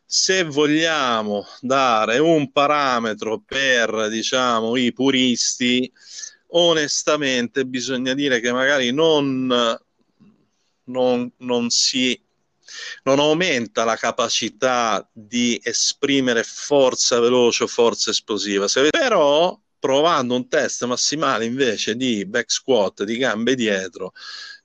Se 0.05 0.43
vogliamo 0.43 1.47
dare 1.59 2.19
un 2.19 2.51
parametro 2.51 3.41
per 3.43 4.09
diciamo 4.09 4.75
i 4.75 4.93
puristi 4.93 5.91
onestamente 6.49 7.65
bisogna 7.65 8.13
dire 8.13 8.39
che 8.41 8.51
magari 8.51 8.91
non, 8.91 9.47
non, 10.83 11.31
non 11.37 11.69
si 11.71 12.21
non 13.03 13.19
aumenta 13.19 13.83
la 13.83 13.95
capacità 13.95 15.07
di 15.11 15.59
esprimere 15.63 16.43
forza 16.43 17.19
veloce 17.19 17.63
o 17.63 17.67
forza 17.67 18.11
esplosiva. 18.11 18.67
Se, 18.67 18.89
però 18.89 19.59
provando 19.79 20.35
un 20.35 20.47
test 20.47 20.85
massimale 20.85 21.45
invece 21.45 21.95
di 21.95 22.25
back 22.25 22.51
squat 22.51 23.03
di 23.03 23.17
gambe 23.17 23.55
dietro 23.55 24.13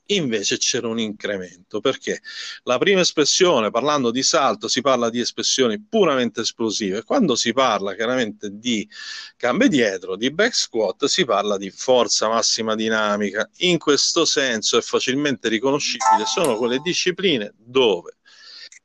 invece 0.06 0.58
c'era 0.58 0.88
un 0.88 0.98
incremento 0.98 1.80
perché 1.80 2.20
la 2.62 2.78
prima 2.78 3.00
espressione 3.00 3.70
parlando 3.70 4.10
di 4.10 4.22
salto 4.22 4.68
si 4.68 4.80
parla 4.80 5.10
di 5.10 5.20
espressioni 5.20 5.80
puramente 5.82 6.42
esplosive. 6.42 7.02
Quando 7.02 7.34
si 7.34 7.52
parla 7.52 7.94
chiaramente 7.94 8.50
di 8.52 8.88
gambe 9.36 9.68
dietro 9.68 10.16
di 10.16 10.30
back 10.30 10.54
squat 10.54 11.06
si 11.06 11.24
parla 11.24 11.56
di 11.56 11.70
forza 11.70 12.28
massima 12.28 12.74
dinamica. 12.74 13.48
In 13.58 13.78
questo 13.78 14.24
senso 14.24 14.78
è 14.78 14.82
facilmente 14.82 15.48
riconoscibile 15.48 16.24
sono 16.26 16.56
quelle 16.56 16.78
discipline 16.78 17.52
dove 17.56 18.16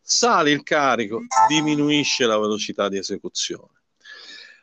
sale 0.01 0.51
il 0.51 0.63
carico 0.63 1.21
diminuisce 1.47 2.25
la 2.25 2.37
velocità 2.37 2.89
di 2.89 2.97
esecuzione. 2.97 3.79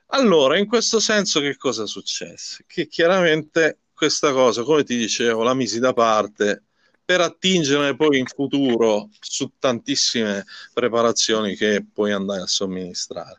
Allora 0.08 0.58
in 0.58 0.66
questo 0.66 1.00
senso 1.00 1.40
che 1.40 1.56
cosa 1.56 1.86
successe? 1.86 2.64
Che 2.66 2.86
chiaramente 2.86 3.78
questa 3.98 4.30
cosa, 4.30 4.62
come 4.62 4.84
ti 4.84 4.96
dicevo, 4.96 5.42
la 5.42 5.54
misi 5.54 5.80
da 5.80 5.92
parte 5.92 6.62
per 7.04 7.20
attingere 7.20 7.96
poi 7.96 8.18
in 8.18 8.26
futuro 8.26 9.08
su 9.18 9.50
tantissime 9.58 10.44
preparazioni 10.72 11.56
che 11.56 11.84
puoi 11.92 12.12
andare 12.12 12.42
a 12.42 12.46
somministrare. 12.46 13.38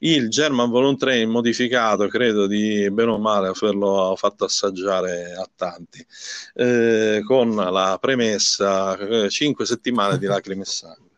Il 0.00 0.28
German 0.28 0.70
Voluntary 0.70 1.24
modificato, 1.24 2.06
credo 2.06 2.46
di 2.46 2.88
bene 2.92 3.10
o 3.10 3.18
male 3.18 3.48
averlo 3.48 4.14
fatto 4.16 4.44
assaggiare 4.44 5.32
a 5.32 5.48
tanti, 5.56 6.06
eh, 6.54 7.22
con 7.26 7.56
la 7.56 7.98
premessa 8.00 9.28
5 9.28 9.64
eh, 9.64 9.66
settimane 9.66 10.18
di 10.18 10.26
lacrime 10.28 10.62
e 10.62 10.66
sangue. 10.66 11.10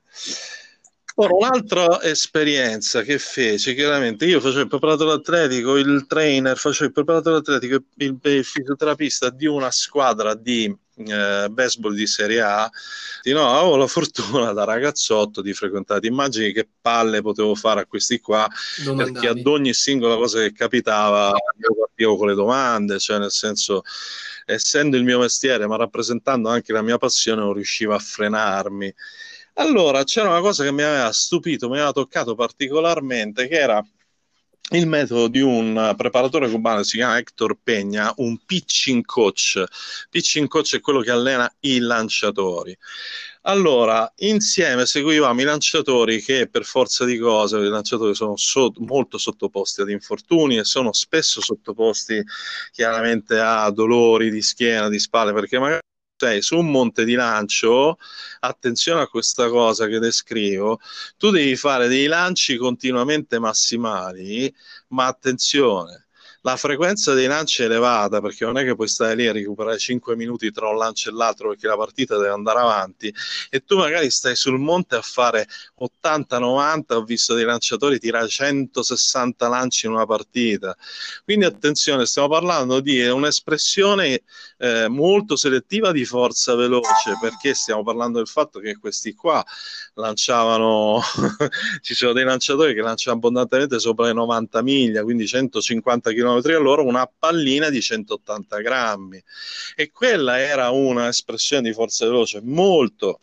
Ora, 1.16 1.34
un'altra 1.34 2.02
esperienza 2.02 3.02
che 3.02 3.18
feci, 3.18 3.74
chiaramente, 3.74 4.24
io 4.26 4.40
facevo 4.40 4.60
il 4.60 4.68
preparatore 4.68 5.12
atletico, 5.12 5.76
il 5.76 6.06
trainer, 6.06 6.56
facevo 6.56 6.86
il 6.86 6.92
preparatore 6.92 7.36
atletico, 7.36 7.82
il, 7.96 8.18
il 8.22 8.44
fisioterapista 8.44 9.30
di 9.30 9.46
una 9.46 9.70
squadra 9.70 10.34
di 10.34 10.74
eh, 11.06 11.48
baseball 11.50 11.94
di 11.94 12.06
Serie 12.06 12.40
A. 12.40 12.70
Di 13.22 13.32
no, 13.32 13.56
avevo 13.56 13.76
la 13.76 13.86
fortuna 13.86 14.52
da 14.52 14.64
ragazzotto 14.64 15.40
di 15.42 15.52
frequentare. 15.52 16.06
Immagini 16.06 16.52
che 16.52 16.68
palle 16.80 17.22
potevo 17.22 17.54
fare 17.54 17.80
a 17.80 17.86
questi 17.86 18.20
qua, 18.20 18.46
Domandavi. 18.84 19.12
perché 19.12 19.28
ad 19.28 19.46
ogni 19.46 19.74
singola 19.74 20.16
cosa 20.16 20.40
che 20.40 20.52
capitava 20.52 21.28
io 21.28 21.74
partivo 21.78 22.16
con 22.16 22.28
le 22.28 22.34
domande, 22.34 22.98
cioè 22.98 23.18
nel 23.18 23.30
senso 23.30 23.82
essendo 24.46 24.96
il 24.96 25.04
mio 25.04 25.18
mestiere, 25.18 25.66
ma 25.66 25.76
rappresentando 25.76 26.48
anche 26.48 26.72
la 26.72 26.82
mia 26.82 26.98
passione, 26.98 27.40
non 27.40 27.52
riuscivo 27.52 27.94
a 27.94 27.98
frenarmi. 27.98 28.92
Allora, 29.54 30.04
c'era 30.04 30.28
una 30.28 30.40
cosa 30.40 30.64
che 30.64 30.72
mi 30.72 30.82
aveva 30.82 31.12
stupito, 31.12 31.68
mi 31.68 31.76
aveva 31.76 31.92
toccato 31.92 32.34
particolarmente, 32.34 33.48
che 33.48 33.56
era 33.56 33.84
il 34.72 34.86
metodo 34.86 35.26
di 35.28 35.40
un 35.40 35.94
preparatore 35.96 36.48
cubano 36.48 36.82
si 36.84 36.96
chiama 36.96 37.18
Hector 37.18 37.58
Peña, 37.62 38.12
un 38.16 38.38
pitching 38.44 39.04
coach. 39.04 39.62
Pitching 40.08 40.46
coach 40.46 40.76
è 40.76 40.80
quello 40.80 41.00
che 41.00 41.10
allena 41.10 41.52
i 41.60 41.78
lanciatori. 41.78 42.76
Allora, 43.42 44.12
insieme 44.18 44.86
seguivamo 44.86 45.40
i 45.40 45.44
lanciatori 45.44 46.20
che 46.22 46.48
per 46.48 46.64
forza 46.64 47.04
di 47.04 47.18
cose, 47.18 47.56
i 47.56 47.68
lanciatori 47.68 48.14
sono 48.14 48.36
so- 48.36 48.72
molto 48.76 49.18
sottoposti 49.18 49.80
ad 49.80 49.88
infortuni 49.90 50.58
e 50.58 50.64
sono 50.64 50.92
spesso 50.92 51.40
sottoposti 51.40 52.22
chiaramente 52.70 53.38
a 53.40 53.68
dolori 53.70 54.30
di 54.30 54.42
schiena, 54.42 54.88
di 54.88 54.98
spalle, 54.98 55.32
perché 55.32 55.58
magari 55.58 55.80
sei 56.20 56.42
su 56.42 56.58
un 56.58 56.70
monte 56.70 57.04
di 57.04 57.14
lancio, 57.14 57.96
attenzione 58.40 59.00
a 59.00 59.08
questa 59.08 59.48
cosa 59.48 59.86
che 59.86 59.98
descrivo, 59.98 60.78
tu 61.16 61.30
devi 61.30 61.56
fare 61.56 61.88
dei 61.88 62.06
lanci 62.06 62.56
continuamente 62.56 63.38
massimali, 63.38 64.54
ma 64.88 65.06
attenzione, 65.06 66.08
la 66.42 66.56
frequenza 66.56 67.12
dei 67.12 67.26
lanci 67.26 67.62
è 67.62 67.66
elevata 67.66 68.20
perché 68.20 68.44
non 68.44 68.56
è 68.56 68.64
che 68.64 68.74
puoi 68.74 68.88
stare 68.88 69.14
lì 69.14 69.26
a 69.26 69.32
recuperare 69.32 69.78
5 69.78 70.16
minuti 70.16 70.50
tra 70.50 70.68
un 70.68 70.78
lancio 70.78 71.10
e 71.10 71.12
l'altro 71.12 71.50
perché 71.50 71.66
la 71.66 71.76
partita 71.76 72.16
deve 72.16 72.30
andare 72.30 72.60
avanti 72.60 73.14
e 73.50 73.60
tu 73.64 73.76
magari 73.76 74.10
stai 74.10 74.34
sul 74.36 74.58
monte 74.58 74.96
a 74.96 75.02
fare 75.02 75.46
80-90, 75.78 76.94
ho 76.94 77.02
visto 77.02 77.34
dei 77.34 77.44
lanciatori 77.44 77.98
tirare 77.98 78.28
160 78.28 79.48
lanci 79.48 79.86
in 79.86 79.92
una 79.92 80.06
partita. 80.06 80.74
Quindi 81.24 81.44
attenzione, 81.44 82.06
stiamo 82.06 82.28
parlando 82.28 82.80
di 82.80 83.02
un'espressione 83.02 84.22
eh, 84.58 84.88
molto 84.88 85.36
selettiva 85.36 85.92
di 85.92 86.04
forza 86.04 86.54
veloce 86.54 87.18
perché 87.20 87.54
stiamo 87.54 87.82
parlando 87.82 88.18
del 88.18 88.28
fatto 88.28 88.60
che 88.60 88.76
questi 88.78 89.14
qua 89.14 89.44
lanciavano, 89.94 91.00
ci 91.82 91.94
sono 91.94 92.12
dei 92.12 92.24
lanciatori 92.24 92.74
che 92.74 92.80
lanciano 92.80 93.16
abbondantemente 93.16 93.78
sopra 93.78 94.06
le 94.06 94.12
90 94.14 94.62
miglia, 94.62 95.02
quindi 95.02 95.26
150 95.26 96.12
km 96.12 96.29
km 96.38 96.56
all'ora 96.56 96.82
una 96.82 97.10
pallina 97.18 97.70
di 97.70 97.80
180 97.80 98.60
grammi 98.60 99.22
e 99.74 99.90
quella 99.90 100.38
era 100.38 100.70
un'espressione 100.70 101.62
di 101.68 101.74
forza 101.74 102.06
veloce 102.06 102.40
molto 102.42 103.20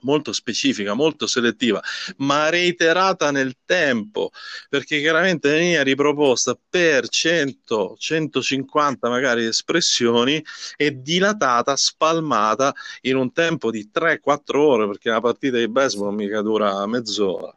molto 0.00 0.32
specifica, 0.32 0.94
molto 0.94 1.26
selettiva, 1.26 1.80
ma 2.18 2.48
reiterata 2.48 3.30
nel 3.30 3.56
tempo, 3.64 4.30
perché 4.68 4.98
chiaramente 5.00 5.50
veniva 5.50 5.82
riproposta 5.82 6.58
per 6.68 7.08
100, 7.08 7.96
150 7.98 9.08
magari 9.08 9.46
espressioni 9.46 10.42
e 10.76 11.00
dilatata, 11.00 11.76
spalmata 11.76 12.74
in 13.02 13.16
un 13.16 13.32
tempo 13.32 13.70
di 13.70 13.90
3-4 13.92 14.56
ore, 14.56 14.86
perché 14.86 15.10
la 15.10 15.20
partita 15.20 15.58
di 15.58 15.68
baseball 15.68 16.14
mica 16.14 16.42
dura 16.42 16.84
mezz'ora. 16.86 17.54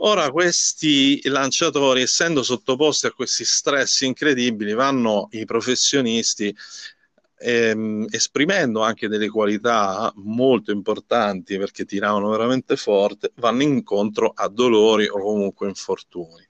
Ora 0.00 0.30
questi 0.30 1.20
lanciatori, 1.28 2.02
essendo 2.02 2.42
sottoposti 2.42 3.06
a 3.06 3.12
questi 3.12 3.44
stress 3.44 4.02
incredibili, 4.02 4.74
vanno 4.74 5.28
i 5.30 5.46
professionisti 5.46 6.54
ehm, 7.38 8.06
esprimendo 8.10 8.82
anche 8.82 9.08
delle 9.08 9.28
qualità 9.28 10.12
molto 10.16 10.70
importanti 10.70 11.56
perché 11.56 11.84
tiravano 11.84 12.28
veramente 12.28 12.76
forte, 12.76 13.32
vanno 13.36 13.62
incontro 13.62 14.32
a 14.34 14.48
dolori 14.48 15.06
o 15.06 15.18
comunque 15.18 15.68
infortuni. 15.68 16.44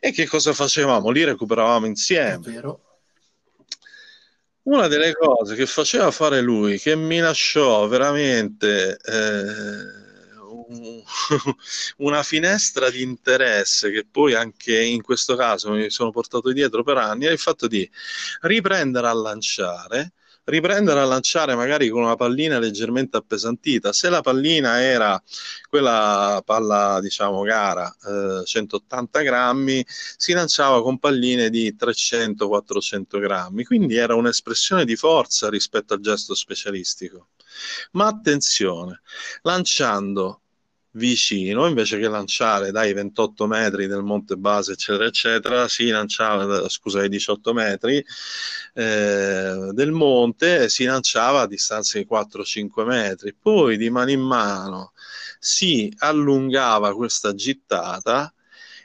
E 0.00 0.10
che 0.10 0.26
cosa 0.26 0.52
facevamo? 0.52 1.10
Li 1.10 1.24
recuperavamo 1.24 1.86
insieme. 1.86 2.60
Una 4.62 4.88
delle 4.88 5.14
cose 5.14 5.54
che 5.54 5.66
faceva 5.66 6.10
fare 6.10 6.40
lui, 6.40 6.78
che 6.78 6.96
mi 6.96 7.18
lasciò 7.18 7.86
veramente... 7.86 8.96
Eh, 8.96 10.08
una 11.98 12.22
finestra 12.22 12.90
di 12.90 13.02
interesse 13.02 13.90
che 13.90 14.06
poi 14.08 14.34
anche 14.34 14.80
in 14.80 15.02
questo 15.02 15.34
caso 15.34 15.72
mi 15.72 15.90
sono 15.90 16.10
portato 16.10 16.52
dietro 16.52 16.84
per 16.84 16.96
anni 16.96 17.26
è 17.26 17.30
il 17.30 17.38
fatto 17.38 17.66
di 17.66 17.88
riprendere 18.42 19.08
a 19.08 19.12
lanciare 19.12 20.12
riprendere 20.44 21.00
a 21.00 21.04
lanciare 21.04 21.54
magari 21.54 21.88
con 21.88 22.02
una 22.02 22.16
pallina 22.16 22.58
leggermente 22.58 23.16
appesantita. 23.16 23.92
Se 23.92 24.08
la 24.08 24.20
pallina 24.20 24.82
era 24.82 25.22
quella 25.68 26.42
palla, 26.44 26.98
diciamo, 27.00 27.42
gara, 27.42 27.94
eh, 28.04 28.44
180 28.44 29.20
grammi, 29.20 29.84
si 29.86 30.32
lanciava 30.32 30.82
con 30.82 30.98
palline 30.98 31.50
di 31.50 31.76
300-400 31.76 33.20
grammi, 33.20 33.64
quindi 33.64 33.96
era 33.96 34.14
un'espressione 34.14 34.84
di 34.84 34.96
forza 34.96 35.48
rispetto 35.48 35.94
al 35.94 36.00
gesto 36.00 36.34
specialistico. 36.34 37.28
Ma 37.92 38.06
attenzione, 38.06 39.02
lanciando 39.42 40.42
vicino, 40.92 41.66
invece 41.66 41.98
che 41.98 42.08
lanciare 42.08 42.70
dai 42.70 42.92
28 42.92 43.46
metri 43.46 43.86
del 43.86 44.02
monte 44.02 44.36
base, 44.36 44.72
eccetera, 44.72 45.06
eccetera, 45.06 45.68
si 45.68 45.88
lanciava, 45.88 46.68
scusa, 46.68 47.00
ai 47.00 47.08
18 47.08 47.52
metri 47.52 48.04
eh, 48.74 49.70
del 49.72 49.92
monte, 49.92 50.68
si 50.68 50.84
lanciava 50.84 51.42
a 51.42 51.46
distanza 51.46 51.98
di 51.98 52.06
4-5 52.10 52.84
metri. 52.84 53.34
Poi 53.40 53.76
di 53.76 53.90
mano 53.90 54.10
in 54.10 54.20
mano 54.20 54.92
si 55.38 55.92
allungava 55.98 56.94
questa 56.94 57.34
gittata 57.34 58.32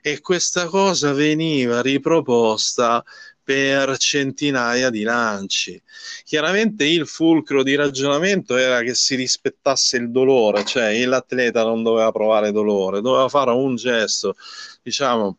e 0.02 0.22
questa 0.22 0.68
cosa 0.68 1.13
veniva 1.13 1.82
riproposta 1.82 3.04
per 3.45 3.95
centinaia 3.97 4.89
di 4.89 5.03
lanci. 5.03 5.79
Chiaramente 6.23 6.86
il 6.86 7.08
fulcro 7.08 7.62
di 7.62 7.75
ragionamento 7.75 8.58
era 8.58 8.81
che 8.81 8.95
si 8.95 9.13
rispettasse 9.15 9.97
il 9.97 10.10
dolore, 10.10 10.65
cioè 10.65 11.05
l'atleta 11.05 11.63
non 11.63 11.84
doveva 11.84 12.12
provare 12.12 12.51
dolore, 12.51 13.01
doveva 13.01 13.29
fare 13.29 13.51
un 13.51 13.75
gesto, 13.75 14.36
diciamo, 14.81 15.38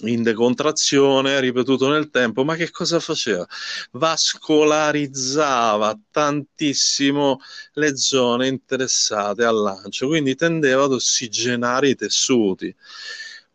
in 0.00 0.24
decontrazione, 0.24 1.38
ripetuto 1.38 1.88
nel 1.88 2.10
tempo, 2.10 2.42
ma 2.44 2.56
che 2.56 2.70
cosa 2.70 2.98
faceva? 2.98 3.46
Vascolarizzava 3.92 5.96
tantissimo 6.10 7.38
le 7.74 7.96
zone 7.96 8.48
interessate 8.48 9.44
al 9.44 9.60
lancio, 9.60 10.08
quindi 10.08 10.34
tendeva 10.34 10.84
ad 10.84 10.92
ossigenare 10.92 11.90
i 11.90 11.94
tessuti. 11.94 12.74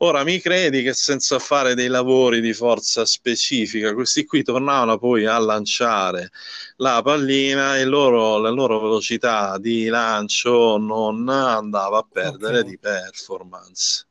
Ora 0.01 0.23
mi 0.23 0.39
credi 0.39 0.83
che 0.83 0.93
senza 0.93 1.39
fare 1.39 1.73
dei 1.73 1.87
lavori 1.87 2.39
di 2.39 2.53
forza 2.53 3.03
specifica, 3.03 3.95
questi 3.95 4.25
qui 4.25 4.43
tornavano 4.43 4.99
poi 4.99 5.25
a 5.25 5.39
lanciare 5.39 6.29
la 6.75 7.01
pallina 7.01 7.77
e 7.77 7.83
loro, 7.83 8.37
la 8.37 8.51
loro 8.51 8.79
velocità 8.79 9.57
di 9.57 9.87
lancio 9.87 10.77
non 10.77 11.27
andava 11.29 11.97
a 11.97 12.07
perdere 12.07 12.59
okay. 12.59 12.69
di 12.69 12.77
performance. 12.77 14.05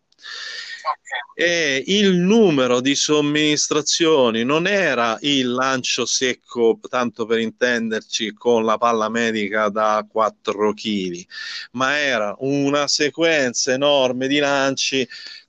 e 1.36 1.84
il 1.86 2.14
numero 2.14 2.80
di 2.80 2.96
somministrazioni 2.96 4.42
non 4.42 4.66
era 4.66 5.16
il 5.20 5.52
lancio 5.52 6.04
secco, 6.04 6.80
tanto 6.88 7.26
per 7.26 7.38
intenderci, 7.38 8.32
con 8.32 8.64
la 8.64 8.76
palla 8.76 9.08
medica 9.08 9.68
da 9.68 10.04
4 10.08 10.72
kg, 10.72 11.24
ma 11.72 11.96
era 11.96 12.34
una 12.40 12.88
sequenza 12.88 13.72
enorme 13.72 14.26
di 14.26 14.38
lanci 14.38 15.06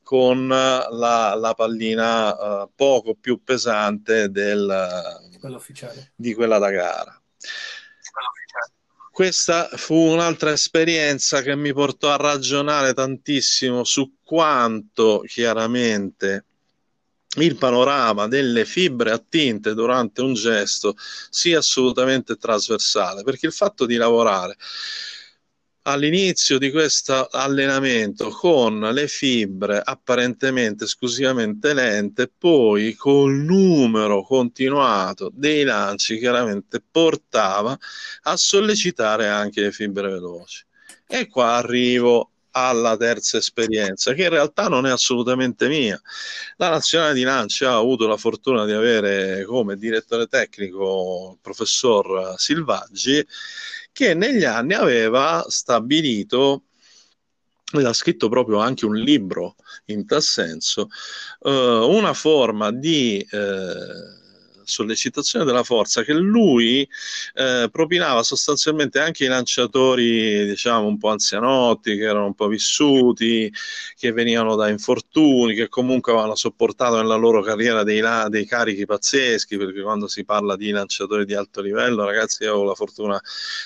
con 0.08 0.48
la, 0.48 0.88
la 0.90 1.54
pallina 1.54 2.62
uh, 2.62 2.72
poco 2.74 3.16
più 3.20 3.44
pesante 3.44 4.32
del, 4.32 5.20
di 6.16 6.34
quella 6.34 6.58
da 6.60 6.70
gara. 6.70 7.22
Questa 9.12 9.68
fu 9.74 9.96
un'altra 9.96 10.54
esperienza 10.54 11.42
che 11.42 11.58
mi 11.58 11.74
portò 11.74 12.10
a 12.10 12.16
ragionare 12.16 12.94
tantissimo 12.94 13.84
su 13.84 14.14
quanto 14.24 15.24
chiaramente 15.28 16.46
il 17.40 17.58
panorama 17.58 18.30
delle 18.30 18.64
fibre 18.64 19.12
attinte 19.12 19.74
durante 19.74 20.22
un 20.22 20.36
gesto 20.36 20.96
sia 21.30 21.58
assolutamente 21.58 22.38
trasversale, 22.38 23.24
perché 23.24 23.48
il 23.48 23.54
fatto 23.54 23.86
di 23.86 23.98
lavorare 23.98 24.56
all'inizio 25.88 26.58
di 26.58 26.70
questo 26.70 27.28
allenamento 27.32 28.30
con 28.30 28.80
le 28.80 29.08
fibre 29.08 29.82
apparentemente 29.82 30.84
esclusivamente 30.84 31.74
lente, 31.74 32.30
poi 32.36 32.94
col 32.94 33.36
numero 33.36 34.22
continuato 34.24 35.32
dei 35.34 35.64
lanci 35.64 36.20
chiaramente 36.20 36.84
portava 36.92 37.78
a 38.24 38.36
sollecitare 38.36 39.30
anche 39.30 39.62
le 39.62 39.72
fibre 39.72 40.10
veloci. 40.10 40.66
E 41.08 41.28
qua 41.30 41.56
arrivo 41.56 42.32
alla 42.52 42.98
terza 42.98 43.38
esperienza, 43.38 44.14
che 44.14 44.24
in 44.24 44.30
realtà 44.30 44.68
non 44.68 44.88
è 44.88 44.90
assolutamente 44.90 45.68
mia. 45.68 46.00
La 46.58 46.70
nazionale 46.70 47.14
di 47.14 47.22
lanci 47.22 47.64
ha 47.64 47.76
avuto 47.76 48.08
la 48.08 48.18
fortuna 48.18 48.66
di 48.66 48.74
avere 48.74 49.46
come 49.46 49.78
direttore 49.78 50.26
tecnico 50.26 51.34
il 51.34 51.40
professor 51.40 52.34
Silvaggi, 52.36 53.26
che 53.98 54.14
negli 54.14 54.44
anni 54.44 54.76
aveva 54.76 55.44
stabilito 55.48 56.66
ha 57.74 57.94
scritto 57.94 58.30
proprio 58.30 58.60
anche 58.60 58.86
un 58.86 58.96
libro 58.96 59.56
in 59.86 60.06
tal 60.06 60.22
senso, 60.22 60.88
eh, 61.42 61.50
una 61.50 62.14
forma 62.14 62.72
di 62.72 63.18
eh, 63.28 64.27
sollecitazione 64.68 65.46
della 65.46 65.64
forza 65.64 66.04
che 66.04 66.14
lui 66.14 66.88
eh, 67.34 67.70
propinava 67.72 68.22
sostanzialmente 68.22 69.00
anche 69.00 69.24
ai 69.24 69.30
lanciatori, 69.30 70.46
diciamo, 70.46 70.88
un 70.88 70.98
po' 70.98 71.10
anzianotti, 71.10 71.96
che 71.96 72.04
erano 72.04 72.26
un 72.26 72.36
po' 72.36 72.48
vissuti, 72.48 73.52
che 73.96 74.12
venivano 74.12 74.56
da 74.56 74.70
infortuni, 74.70 75.56
che 75.56 75.70
comunque 75.70 76.12
avevano 76.12 76.36
sopportato 76.36 76.98
nella 76.98 77.16
loro 77.16 77.42
carriera 77.42 77.84
dei, 77.84 78.02
dei 78.30 78.46
carichi 78.46 78.86
pazzeschi, 78.86 79.58
perché 79.58 79.82
quando 79.82 80.08
si 80.08 80.26
parla 80.26 80.56
di 80.56 80.70
lanciatori 80.72 81.26
di 81.26 81.34
alto 81.34 81.62
livello, 81.62 82.04
ragazzi, 82.04 82.44
io 82.44 82.56
ho 82.56 82.64
la 82.64 82.76
fortuna 82.76 83.20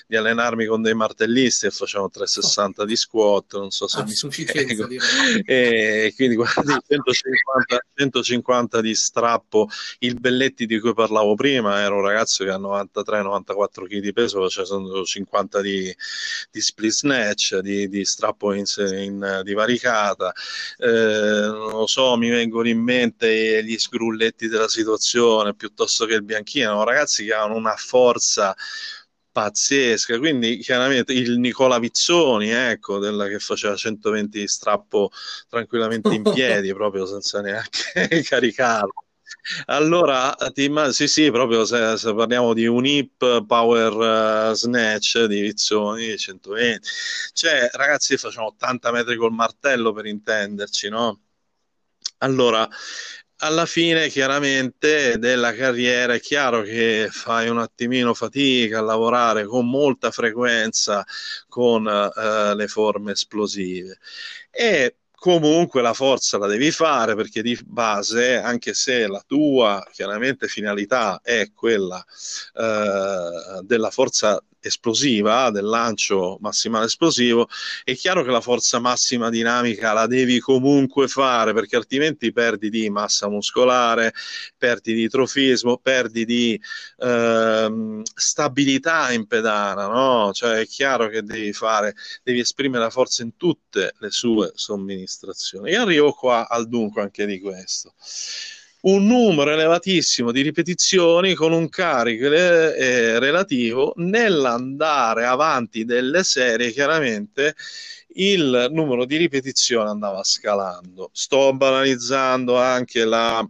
di 0.07 0.15
allenarmi 0.15 0.65
con 0.65 0.81
dei 0.81 0.93
martellisti 0.93 1.65
e 1.65 1.71
facciamo 1.71 2.09
360 2.09 2.85
di 2.85 2.95
squat, 2.95 3.57
non 3.57 3.71
so 3.71 3.87
se 3.87 3.99
ah, 3.99 4.03
mi 4.03 4.13
spiego. 4.13 4.87
E 5.45 6.13
quindi 6.15 6.35
guardi, 6.35 6.71
150, 6.87 7.85
150 7.95 8.81
di 8.81 8.95
strappo, 8.95 9.69
il 9.99 10.19
belletti 10.19 10.65
di 10.65 10.79
cui 10.79 10.90
cui 10.91 10.93
parlavo 10.93 11.35
prima, 11.35 11.81
ero 11.81 11.97
un 11.97 12.03
ragazzo 12.03 12.43
che 12.43 12.51
ha 12.51 12.57
93-94 12.57 13.87
kg 13.87 13.99
di 13.99 14.13
peso, 14.13 14.47
facendo 14.47 15.03
50 15.03 15.61
di, 15.61 15.95
di 16.51 16.61
split 16.61 16.91
snatch, 16.91 17.59
di, 17.59 17.87
di 17.87 18.05
strappo 18.05 18.53
in, 18.53 18.65
in 18.77 19.41
divaricata, 19.43 20.33
eh, 20.77 20.87
non 20.87 21.71
lo 21.71 21.87
so, 21.87 22.15
mi 22.17 22.29
vengono 22.29 22.67
in 22.67 22.81
mente 22.81 23.63
gli 23.63 23.77
sgrulletti 23.77 24.47
della 24.47 24.67
situazione 24.67 25.55
piuttosto 25.55 26.05
che 26.05 26.15
il 26.15 26.23
bianchino, 26.23 26.83
ragazzi 26.83 27.25
che 27.25 27.33
avevano 27.33 27.55
una 27.55 27.75
forza 27.75 28.55
pazzesca. 29.31 30.17
Quindi, 30.17 30.57
chiaramente 30.57 31.13
il 31.13 31.39
Nicola 31.39 31.79
Vizzoni, 31.79 32.49
ecco, 32.49 32.99
della 32.99 33.27
che 33.27 33.39
faceva 33.39 33.75
120 33.75 34.47
strappo 34.47 35.11
tranquillamente 35.49 36.13
in 36.13 36.23
piedi, 36.33 36.73
proprio 36.73 37.05
senza 37.05 37.41
neanche 37.41 38.21
caricarlo. 38.23 39.05
Allora, 39.65 40.35
ti 40.53 40.71
sì, 40.91 41.07
sì, 41.07 41.31
proprio 41.31 41.65
se, 41.65 41.97
se, 41.97 42.13
parliamo 42.13 42.53
di 42.53 42.67
un 42.67 42.85
hip 42.85 43.45
power 43.45 44.51
uh, 44.51 44.53
snatch 44.53 45.23
di 45.25 45.41
Vizzoni 45.41 46.17
120, 46.17 46.87
cioè 47.33 47.69
ragazzi 47.73 48.17
facciamo 48.17 48.47
80 48.47 48.91
metri 48.91 49.15
col 49.15 49.31
martello 49.31 49.93
per 49.93 50.05
intenderci, 50.05 50.89
no? 50.89 51.21
Allora, 52.19 52.67
alla 53.43 53.65
fine 53.65 54.09
chiaramente 54.09 55.17
della 55.17 55.53
carriera 55.53 56.13
è 56.13 56.19
chiaro 56.19 56.61
che 56.61 57.07
fai 57.11 57.49
un 57.49 57.57
attimino 57.59 58.13
fatica 58.13 58.79
a 58.79 58.81
lavorare 58.83 59.45
con 59.45 59.67
molta 59.67 60.11
frequenza 60.11 61.03
con 61.47 61.85
uh, 61.85 62.55
le 62.55 62.67
forme 62.67 63.13
esplosive 63.13 63.97
e 64.51 64.97
comunque 65.21 65.83
la 65.83 65.93
forza 65.93 66.39
la 66.39 66.47
devi 66.47 66.71
fare 66.71 67.13
perché 67.13 67.43
di 67.43 67.55
base, 67.63 68.37
anche 68.37 68.73
se 68.73 69.05
la 69.05 69.23
tua 69.27 69.87
chiaramente 69.91 70.47
finalità 70.47 71.19
è 71.21 71.51
quella 71.53 72.03
eh, 72.55 73.61
della 73.61 73.91
forza 73.91 74.43
esplosiva, 74.67 75.49
del 75.51 75.65
lancio 75.65 76.37
massimale 76.41 76.85
esplosivo, 76.85 77.47
è 77.83 77.95
chiaro 77.95 78.23
che 78.23 78.31
la 78.31 78.41
forza 78.41 78.79
massima 78.79 79.29
dinamica 79.29 79.93
la 79.93 80.07
devi 80.07 80.39
comunque 80.39 81.07
fare 81.07 81.53
perché 81.53 81.75
altrimenti 81.75 82.31
perdi 82.31 82.69
di 82.69 82.89
massa 82.89 83.29
muscolare, 83.29 84.13
perdi 84.57 84.93
di 84.93 85.07
trofismo, 85.09 85.77
perdi 85.77 86.25
di 86.25 86.59
ehm, 86.97 88.01
stabilità 88.13 89.11
in 89.11 89.27
pedana, 89.27 89.87
no? 89.87 90.31
Cioè 90.33 90.59
è 90.59 90.67
chiaro 90.67 91.09
che 91.09 91.23
devi 91.23 91.53
fare, 91.53 91.95
devi 92.23 92.39
esprimere 92.39 92.83
la 92.83 92.89
forza 92.89 93.23
in 93.23 93.35
tutte 93.37 93.93
le 93.99 94.11
sue 94.11 94.51
somministrazioni. 94.55 95.71
E 95.71 95.75
arrivo 95.75 96.11
qua 96.13 96.47
al 96.47 96.67
dunque 96.67 97.01
anche 97.01 97.25
di 97.25 97.39
questo 97.39 97.93
un 98.81 99.05
numero 99.05 99.51
elevatissimo 99.51 100.31
di 100.31 100.41
ripetizioni 100.41 101.33
con 101.33 101.51
un 101.51 101.69
carico 101.69 102.25
eh, 102.25 103.19
relativo 103.19 103.93
nell'andare 103.97 105.25
avanti 105.25 105.85
delle 105.85 106.23
serie 106.23 106.71
chiaramente 106.71 107.55
il 108.15 108.67
numero 108.71 109.05
di 109.05 109.17
ripetizioni 109.17 109.87
andava 109.89 110.23
scalando 110.23 111.09
sto 111.13 111.53
banalizzando 111.53 112.57
anche 112.57 113.05
la 113.05 113.47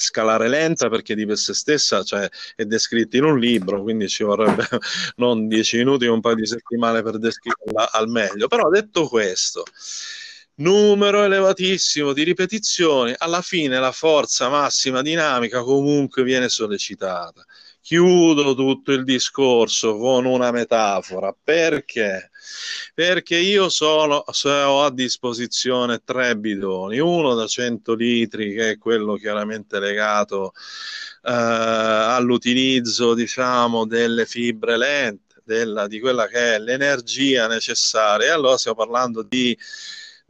scalare 0.00 0.48
lenta 0.48 0.88
perché 0.88 1.14
di 1.14 1.26
per 1.26 1.36
sé 1.36 1.54
stessa 1.54 2.02
cioè, 2.02 2.28
è 2.56 2.64
descritta 2.64 3.16
in 3.16 3.24
un 3.24 3.38
libro, 3.38 3.82
quindi 3.82 4.08
ci 4.08 4.24
vorrebbe 4.24 4.66
non 5.16 5.46
dieci 5.46 5.76
minuti, 5.76 6.06
un 6.06 6.20
paio 6.20 6.36
di 6.36 6.46
settimane 6.46 7.02
per 7.02 7.18
descriverla 7.18 7.92
al 7.92 8.08
meglio. 8.08 8.48
Però 8.48 8.68
detto 8.68 9.06
questo, 9.06 9.64
numero 10.60 11.24
elevatissimo 11.24 12.12
di 12.12 12.22
ripetizioni, 12.22 13.14
alla 13.16 13.42
fine 13.42 13.78
la 13.78 13.92
forza 13.92 14.48
massima 14.48 15.02
dinamica 15.02 15.62
comunque 15.62 16.22
viene 16.22 16.48
sollecitata. 16.48 17.44
Chiudo 17.82 18.54
tutto 18.54 18.92
il 18.92 19.04
discorso 19.04 19.96
con 19.96 20.26
una 20.26 20.50
metafora. 20.50 21.34
Perché? 21.42 22.30
Perché 22.94 23.36
io 23.36 23.68
sono, 23.70 24.22
ho 24.44 24.84
a 24.84 24.92
disposizione 24.92 26.02
tre 26.04 26.36
bidoni, 26.36 26.98
uno 26.98 27.34
da 27.34 27.46
100 27.46 27.94
litri 27.94 28.52
che 28.52 28.70
è 28.72 28.78
quello 28.78 29.14
chiaramente 29.14 29.80
legato 29.80 30.52
eh, 31.22 31.32
all'utilizzo 31.32 33.14
diciamo 33.14 33.86
delle 33.86 34.26
fibre 34.26 34.76
lente, 34.76 35.36
della, 35.42 35.86
di 35.86 36.00
quella 36.00 36.26
che 36.26 36.56
è 36.56 36.58
l'energia 36.58 37.46
necessaria. 37.46 38.34
Allora 38.34 38.58
stiamo 38.58 38.76
parlando 38.76 39.22
di 39.22 39.56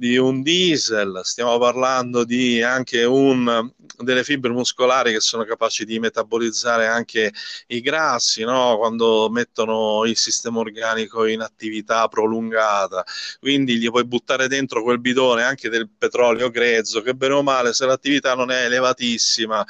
di 0.00 0.16
un 0.16 0.40
diesel, 0.40 1.20
stiamo 1.24 1.58
parlando 1.58 2.24
di 2.24 2.62
anche 2.62 3.04
un, 3.04 3.70
delle 3.98 4.24
fibre 4.24 4.50
muscolari 4.50 5.12
che 5.12 5.20
sono 5.20 5.44
capaci 5.44 5.84
di 5.84 5.98
metabolizzare 5.98 6.86
anche 6.86 7.30
i 7.66 7.82
grassi, 7.82 8.42
no? 8.42 8.78
quando 8.78 9.28
mettono 9.28 10.06
il 10.06 10.16
sistema 10.16 10.60
organico 10.60 11.26
in 11.26 11.42
attività 11.42 12.08
prolungata, 12.08 13.04
quindi 13.40 13.76
gli 13.76 13.90
puoi 13.90 14.06
buttare 14.06 14.48
dentro 14.48 14.82
quel 14.82 15.00
bidone 15.00 15.42
anche 15.42 15.68
del 15.68 15.90
petrolio 15.90 16.48
grezzo, 16.48 17.02
che 17.02 17.14
bene 17.14 17.34
o 17.34 17.42
male 17.42 17.74
se 17.74 17.84
l'attività 17.84 18.34
non 18.34 18.50
è 18.50 18.64
elevatissima, 18.64 19.66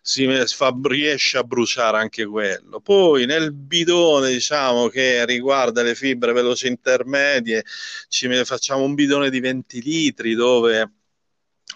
si 0.00 0.26
fa, 0.46 0.74
riesce 0.82 1.38
a 1.38 1.44
bruciare 1.44 1.98
anche 1.98 2.26
quello. 2.26 2.80
Poi 2.80 3.26
nel 3.26 3.52
bidone, 3.52 4.30
diciamo 4.30 4.88
che 4.88 5.24
riguarda 5.26 5.82
le 5.82 5.94
fibre 5.94 6.32
veloci 6.32 6.66
intermedie, 6.68 7.64
ci 8.08 8.28
facciamo 8.44 8.82
un 8.84 8.94
bidone 8.94 9.30
di 9.30 9.40
20 9.40 9.82
litri 9.82 10.34
dove 10.34 10.90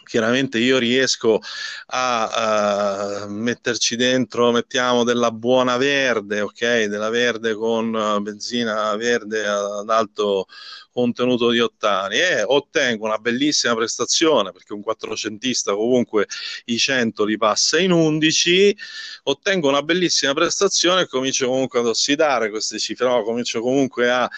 chiaramente 0.04 0.58
io 0.58 0.78
riesco 0.78 1.40
a, 1.86 3.22
a, 3.22 3.26
metterci 3.28 3.96
dentro, 3.96 4.50
mettiamo 4.50 5.04
della 5.04 5.30
buona 5.30 5.76
verde, 5.76 6.40
ok, 6.40 6.84
della 6.84 7.10
verde 7.10 7.54
con 7.54 8.18
benzina 8.20 8.94
verde 8.96 9.46
ad 9.46 9.88
alto 9.88 10.46
contenuto 10.94 11.50
di 11.50 11.58
ottani. 11.58 12.18
E 12.18 12.42
ottengo 12.42 13.04
una 13.04 13.18
bellissima 13.18 13.74
prestazione 13.74 14.52
perché 14.52 14.72
un 14.72 14.82
quattrocentista 14.82 15.74
comunque 15.74 16.26
i 16.66 16.78
100 16.78 17.24
li 17.24 17.36
passa 17.36 17.78
in 17.78 17.90
11 17.90 18.76
ottengo 19.24 19.68
una 19.68 19.82
bellissima 19.82 20.32
prestazione 20.32 21.02
e 21.02 21.08
comincio 21.08 21.48
comunque 21.48 21.80
ad 21.80 21.86
ossidare 21.86 22.50
queste 22.50 22.78
cifre 22.78 23.08
no? 23.08 23.22
comincio 23.22 23.60
comunque 23.60 24.10
a 24.10 24.30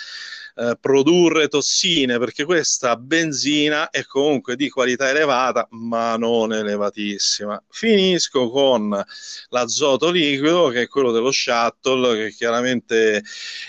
eh, 0.58 0.76
produrre 0.80 1.48
tossine 1.48 2.18
perché 2.18 2.44
questa 2.44 2.96
benzina 2.96 3.90
è 3.90 4.04
comunque 4.04 4.56
di 4.56 4.70
qualità 4.70 5.10
elevata 5.10 5.66
ma 5.70 6.16
non 6.16 6.52
elevatissima. 6.52 7.62
Finisco 7.68 8.50
con 8.50 9.04
l'azoto 9.50 10.10
liquido 10.10 10.68
che 10.68 10.82
è 10.82 10.88
quello 10.88 11.12
dello 11.12 11.30
shuttle 11.30 12.16
che 12.16 12.32
chiaramente 12.32 13.22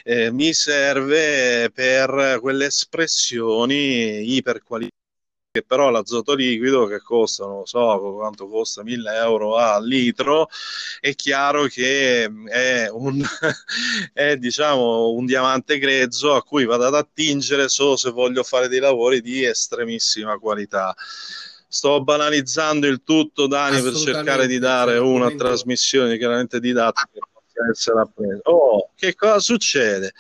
eh, 0.04 0.32
mi 0.32 0.54
serve 0.54 1.70
per 1.74 2.40
quelle 2.42 2.68
espressioni 2.68 4.36
iperqualificate 4.36 4.97
che 5.58 5.64
però 5.64 5.90
l'azoto 5.90 6.34
liquido 6.34 6.86
che 6.86 7.00
costa, 7.00 7.46
non 7.46 7.66
so 7.66 8.16
quanto 8.16 8.48
costa, 8.48 8.84
1000 8.84 9.16
euro 9.16 9.58
al 9.58 9.86
litro, 9.86 10.50
è 11.00 11.14
chiaro 11.16 11.66
che 11.66 12.30
è 12.46 12.90
un, 12.90 13.24
è, 14.14 14.36
diciamo, 14.38 15.10
un 15.10 15.26
diamante 15.26 15.80
grezzo 15.80 16.36
a 16.36 16.44
cui 16.44 16.66
vado 16.66 16.86
ad 16.86 16.96
attingere 16.96 17.70
solo 17.70 17.96
se 17.98 18.12
voglio 18.12 18.44
fare 18.44 18.68
dei 18.68 18.80
lavori 18.80 19.22
di 19.22 19.44
estremissima 19.44 20.38
qualità 20.38 20.96
sto 21.70 22.02
banalizzando 22.02 22.88
il 22.88 23.02
tutto, 23.04 23.46
Dani, 23.46 23.82
per 23.82 23.94
cercare 23.94 24.48
di 24.48 24.58
dare 24.58 24.98
una 25.00 25.30
trasmissione 25.36 26.18
chiaramente 26.18 26.62
didattica 26.62 27.10
che 27.12 27.20
possa 27.20 27.70
essere 27.70 28.02
appresa. 28.02 28.40
Oh, 28.44 28.90
che 28.96 29.16
cosa 29.16 29.40
succede? 29.40 30.14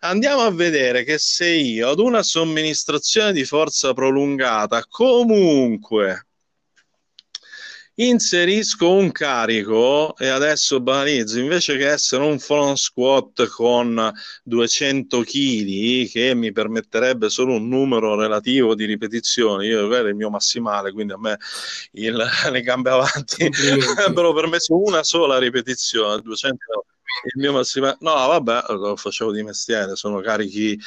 Andiamo 0.00 0.42
a 0.42 0.50
vedere 0.50 1.04
che 1.04 1.18
se 1.18 1.48
io 1.48 1.90
ad 1.90 1.98
una 1.98 2.22
somministrazione 2.22 3.32
di 3.32 3.44
forza 3.44 3.92
prolungata 3.92 4.84
comunque 4.88 6.26
inserisco 7.98 8.90
un 8.90 9.10
carico 9.10 10.14
e 10.18 10.28
adesso 10.28 10.80
banalizzo 10.80 11.38
invece 11.38 11.78
che 11.78 11.88
essere 11.88 12.24
un 12.24 12.38
front 12.38 12.76
squat 12.76 13.46
con 13.46 14.12
200 14.42 15.20
kg 15.22 16.10
che 16.10 16.34
mi 16.34 16.52
permetterebbe 16.52 17.30
solo 17.30 17.54
un 17.54 17.68
numero 17.68 18.14
relativo 18.14 18.74
di 18.74 18.84
ripetizioni 18.84 19.68
io 19.68 19.86
avevo 19.86 20.08
il 20.08 20.14
mio 20.14 20.28
massimale 20.28 20.92
quindi 20.92 21.14
a 21.14 21.18
me 21.18 21.38
il, 21.92 22.22
le 22.52 22.60
gambe 22.60 22.90
avanti 22.90 23.48
avrebbero 23.96 24.34
permesso 24.34 24.78
una 24.78 25.02
sola 25.02 25.38
ripetizione 25.38 26.20
200 26.20 26.84
il 27.24 27.40
mio 27.40 27.52
massimo 27.52 27.96
no 28.00 28.14
vabbè 28.14 28.64
lo 28.68 28.96
facevo 28.96 29.32
di 29.32 29.42
mestiere 29.42 29.96
sono 29.96 30.20
carichi 30.20 30.78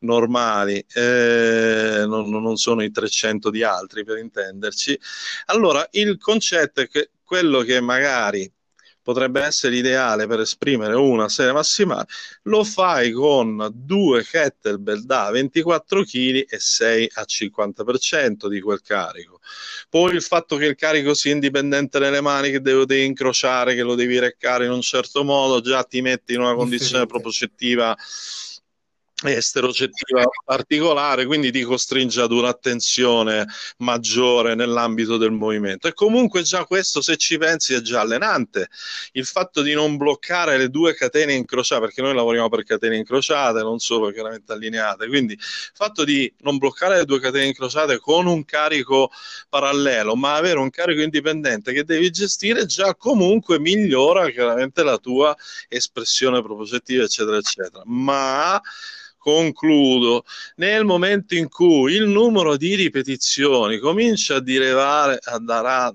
normali 0.00 0.84
eh, 0.94 2.04
non, 2.06 2.28
non, 2.30 2.56
sono 2.56 2.82
i 2.82 2.90
300 2.90 3.50
di 3.50 3.62
altri 3.62 4.04
per 4.04 4.18
intenderci 4.18 4.98
allora 5.46 5.86
il 5.92 6.18
concetto 6.18 6.80
è 6.80 6.88
che 6.88 7.10
quello 7.24 7.60
che 7.62 7.80
magari 7.80 8.50
potrebbe 9.02 9.42
essere 9.42 9.76
ideale 9.76 10.26
per 10.26 10.40
esprimere 10.40 10.94
una 10.94 11.28
serie 11.28 11.52
massimale, 11.52 12.06
lo 12.42 12.62
fai 12.62 13.10
con 13.10 13.68
due 13.72 14.22
kettlebell 14.22 15.00
da 15.00 15.30
24 15.30 16.04
kg 16.04 16.44
e 16.48 16.58
6 16.58 17.10
a 17.14 17.22
50% 17.26 18.48
di 18.48 18.60
quel 18.60 18.80
carico. 18.80 19.31
Poi 19.88 20.14
il 20.14 20.22
fatto 20.22 20.56
che 20.56 20.66
il 20.66 20.74
carico 20.74 21.14
sia 21.14 21.32
indipendente 21.32 21.98
nelle 21.98 22.20
mani, 22.20 22.50
che 22.50 22.60
devi 22.60 23.04
incrociare, 23.04 23.74
che 23.74 23.82
lo 23.82 23.94
devi 23.94 24.18
reccare 24.18 24.64
in 24.64 24.72
un 24.72 24.80
certo 24.80 25.24
modo, 25.24 25.60
già 25.60 25.84
ti 25.84 26.00
metti 26.00 26.34
in 26.34 26.40
una 26.40 26.54
condizione 26.54 27.06
propositiva 27.06 27.96
esterocettiva 29.30 30.24
particolare, 30.44 31.26
quindi 31.26 31.50
ti 31.50 31.62
costringe 31.62 32.20
ad 32.20 32.32
un'attenzione 32.32 33.46
maggiore 33.78 34.54
nell'ambito 34.54 35.16
del 35.16 35.30
movimento. 35.30 35.88
E 35.88 35.94
comunque 35.94 36.42
già 36.42 36.64
questo, 36.64 37.00
se 37.00 37.16
ci 37.16 37.38
pensi, 37.38 37.74
è 37.74 37.80
già 37.80 38.00
allenante. 38.00 38.68
Il 39.12 39.24
fatto 39.26 39.62
di 39.62 39.74
non 39.74 39.96
bloccare 39.96 40.56
le 40.56 40.68
due 40.68 40.94
catene 40.94 41.34
incrociate, 41.34 41.80
perché 41.80 42.02
noi 42.02 42.14
lavoriamo 42.14 42.48
per 42.48 42.64
catene 42.64 42.96
incrociate, 42.96 43.62
non 43.62 43.78
solo 43.78 44.10
chiaramente 44.10 44.52
allineate, 44.52 45.06
quindi 45.06 45.34
il 45.34 45.70
fatto 45.72 46.04
di 46.04 46.32
non 46.40 46.58
bloccare 46.58 46.96
le 46.96 47.04
due 47.04 47.20
catene 47.20 47.46
incrociate 47.46 47.98
con 47.98 48.26
un 48.26 48.44
carico 48.44 49.10
parallelo, 49.48 50.14
ma 50.16 50.34
avere 50.34 50.58
un 50.58 50.70
carico 50.70 51.00
indipendente 51.02 51.72
che 51.72 51.84
devi 51.84 52.10
gestire, 52.10 52.66
già 52.66 52.94
comunque 52.94 53.58
migliora 53.58 54.30
chiaramente 54.30 54.82
la 54.82 54.98
tua 54.98 55.34
espressione 55.68 56.42
propositiva, 56.42 57.04
eccetera, 57.04 57.36
eccetera. 57.36 57.82
Ma 57.86 58.60
concludo, 59.22 60.24
nel 60.56 60.84
momento 60.84 61.36
in 61.36 61.48
cui 61.48 61.94
il 61.94 62.08
numero 62.08 62.56
di 62.56 62.74
ripetizioni 62.74 63.78
comincia 63.78 64.36
a, 64.36 64.40
direvare, 64.40 65.18
a, 65.22 65.38
dare, 65.38 65.68
a 65.68 65.94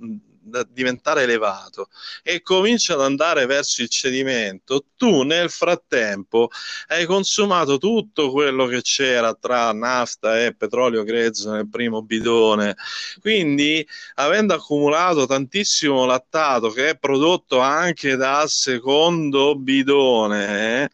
diventare 0.69 1.23
elevato 1.23 1.89
e 2.23 2.41
comincia 2.41 2.93
ad 2.93 3.01
andare 3.01 3.45
verso 3.45 3.81
il 3.81 3.89
cedimento, 3.89 4.85
tu 4.95 5.23
nel 5.23 5.49
frattempo 5.49 6.49
hai 6.87 7.05
consumato 7.05 7.77
tutto 7.77 8.31
quello 8.31 8.65
che 8.65 8.81
c'era 8.81 9.33
tra 9.33 9.73
nafta 9.73 10.41
e 10.41 10.55
petrolio 10.55 11.03
grezzo 11.03 11.51
nel 11.51 11.67
primo 11.67 12.01
bidone. 12.01 12.77
Quindi, 13.19 13.85
avendo 14.15 14.53
accumulato 14.53 15.25
tantissimo 15.25 16.05
lattato 16.05 16.69
che 16.69 16.91
è 16.91 16.97
prodotto 16.97 17.59
anche 17.59 18.15
dal 18.15 18.47
secondo 18.47 19.55
bidone, 19.55 20.83
eh, 20.83 20.89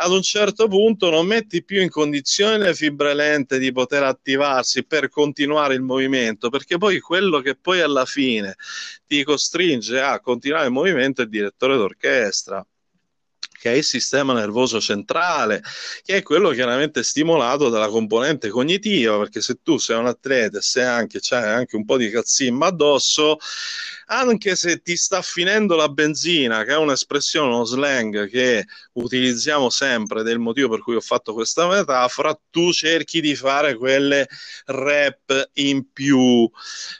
ad 0.00 0.12
un 0.12 0.22
certo 0.22 0.68
punto 0.68 1.10
non 1.10 1.26
metti 1.26 1.64
più 1.64 1.80
in 1.82 1.90
condizione 1.90 2.56
le 2.58 2.74
fibre 2.74 3.14
lente 3.14 3.58
di 3.58 3.72
poter 3.72 4.04
attivarsi 4.04 4.84
per 4.84 5.08
continuare 5.08 5.74
il 5.74 5.82
movimento, 5.82 6.50
perché 6.50 6.78
poi 6.78 7.00
quello 7.00 7.40
che 7.40 7.56
poi 7.56 7.80
alla 7.80 8.04
fine 8.04 8.54
ti 9.06 9.24
costringe 9.24 10.00
a 10.00 10.20
continuare 10.20 10.66
il 10.66 10.72
movimento 10.72 11.20
è 11.20 11.24
il 11.24 11.30
direttore 11.30 11.76
d'orchestra 11.76 12.64
che 13.58 13.72
è 13.72 13.76
il 13.76 13.84
sistema 13.84 14.32
nervoso 14.32 14.80
centrale, 14.80 15.62
che 16.02 16.16
è 16.16 16.22
quello 16.22 16.50
chiaramente 16.50 17.02
stimolato 17.02 17.68
dalla 17.68 17.88
componente 17.88 18.48
cognitiva, 18.48 19.18
perché 19.18 19.40
se 19.40 19.58
tu 19.62 19.78
sei 19.78 19.98
un 19.98 20.06
atleta 20.06 20.58
e 20.58 20.62
sei 20.62 20.84
anche, 20.84 21.18
c'hai 21.20 21.42
anche 21.44 21.76
un 21.76 21.84
po' 21.84 21.96
di 21.96 22.10
cazzimma 22.10 22.66
addosso, 22.66 23.38
anche 24.10 24.56
se 24.56 24.80
ti 24.80 24.96
sta 24.96 25.20
finendo 25.22 25.76
la 25.76 25.88
benzina, 25.88 26.64
che 26.64 26.72
è 26.72 26.76
un'espressione, 26.76 27.52
uno 27.52 27.64
slang 27.64 28.28
che 28.28 28.64
utilizziamo 28.92 29.68
sempre, 29.70 30.22
del 30.22 30.38
motivo 30.38 30.70
per 30.70 30.80
cui 30.80 30.94
ho 30.94 31.00
fatto 31.00 31.34
questa 31.34 31.66
metafora, 31.66 32.38
tu 32.50 32.72
cerchi 32.72 33.20
di 33.20 33.34
fare 33.34 33.76
quelle 33.76 34.26
rep 34.66 35.50
in 35.54 35.92
più, 35.92 36.50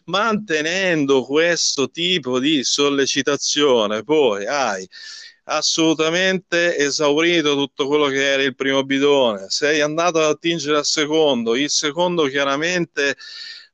mantenendo 0.04 1.24
questo 1.24 1.90
tipo 1.90 2.38
di 2.38 2.62
sollecitazione, 2.62 4.02
poi 4.02 4.46
hai 4.46 4.86
assolutamente 5.48 6.76
esaurito 6.76 7.54
tutto 7.54 7.86
quello 7.86 8.06
che 8.06 8.32
era 8.32 8.42
il 8.42 8.54
primo 8.54 8.84
bidone, 8.84 9.46
sei 9.48 9.80
andato 9.80 10.18
ad 10.18 10.26
attingere 10.26 10.78
al 10.78 10.84
secondo, 10.84 11.56
il 11.56 11.70
secondo 11.70 12.26
chiaramente 12.26 13.16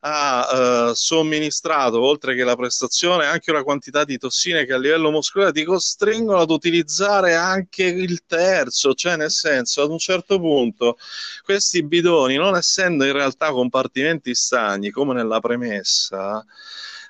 ha 0.07 0.91
eh, 0.91 0.95
somministrato, 0.95 2.01
oltre 2.01 2.35
che 2.35 2.45
la 2.45 2.57
prestazione, 2.57 3.25
anche 3.25 3.51
una 3.51 3.63
quantità 3.63 4.05
di 4.05 4.19
tossine 4.19 4.67
che 4.67 4.75
a 4.75 4.79
livello 4.79 5.11
muscolare 5.11 5.53
ti 5.53 5.65
costringono 5.65 6.41
ad 6.41 6.51
utilizzare 6.51 7.35
anche 7.35 7.85
il 7.85 8.25
terzo, 8.27 8.93
cioè 8.93 9.17
nel 9.17 9.31
senso 9.31 9.83
ad 9.83 9.91
un 9.91 9.99
certo 9.99 10.39
punto 10.39 10.99
questi 11.43 11.83
bidoni, 11.85 12.37
non 12.37 12.55
essendo 12.55 13.05
in 13.05 13.13
realtà 13.13 13.51
compartimenti 13.51 14.35
stagni 14.35 14.91
come 14.91 15.15
nella 15.15 15.41
premessa, 15.41 16.45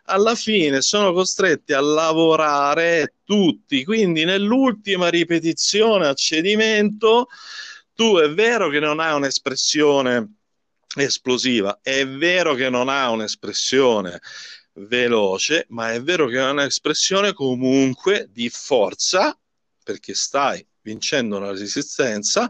alla 0.07 0.35
fine 0.35 0.83
sono 0.83 1.13
costretti 1.13 1.73
a 1.73 1.81
lavorare 1.81 3.15
tutti, 3.25 3.85
quindi 3.85 4.25
nell'ultima 4.25 5.09
ripetizione 5.09 6.07
a 6.07 6.15
cedimento 6.15 7.29
tu 7.95 8.17
è 8.17 8.29
vero 8.31 8.69
che 8.69 8.81
non 8.81 9.01
hai 9.01 9.15
un'espressione 9.15 10.35
esplosiva, 10.97 11.79
è 11.83 12.07
vero 12.07 12.55
che 12.55 12.69
non 12.69 12.89
ha 12.89 13.11
un'espressione 13.11 14.21
veloce, 14.75 15.67
ma 15.69 15.93
è 15.93 16.03
vero 16.03 16.27
che 16.27 16.39
ha 16.39 16.51
un'espressione 16.51 17.33
comunque 17.33 18.29
di 18.31 18.49
forza 18.51 19.39
perché 19.83 20.15
stai 20.15 20.67
vincendo 20.85 21.39
una 21.39 21.51
resistenza 21.51 22.49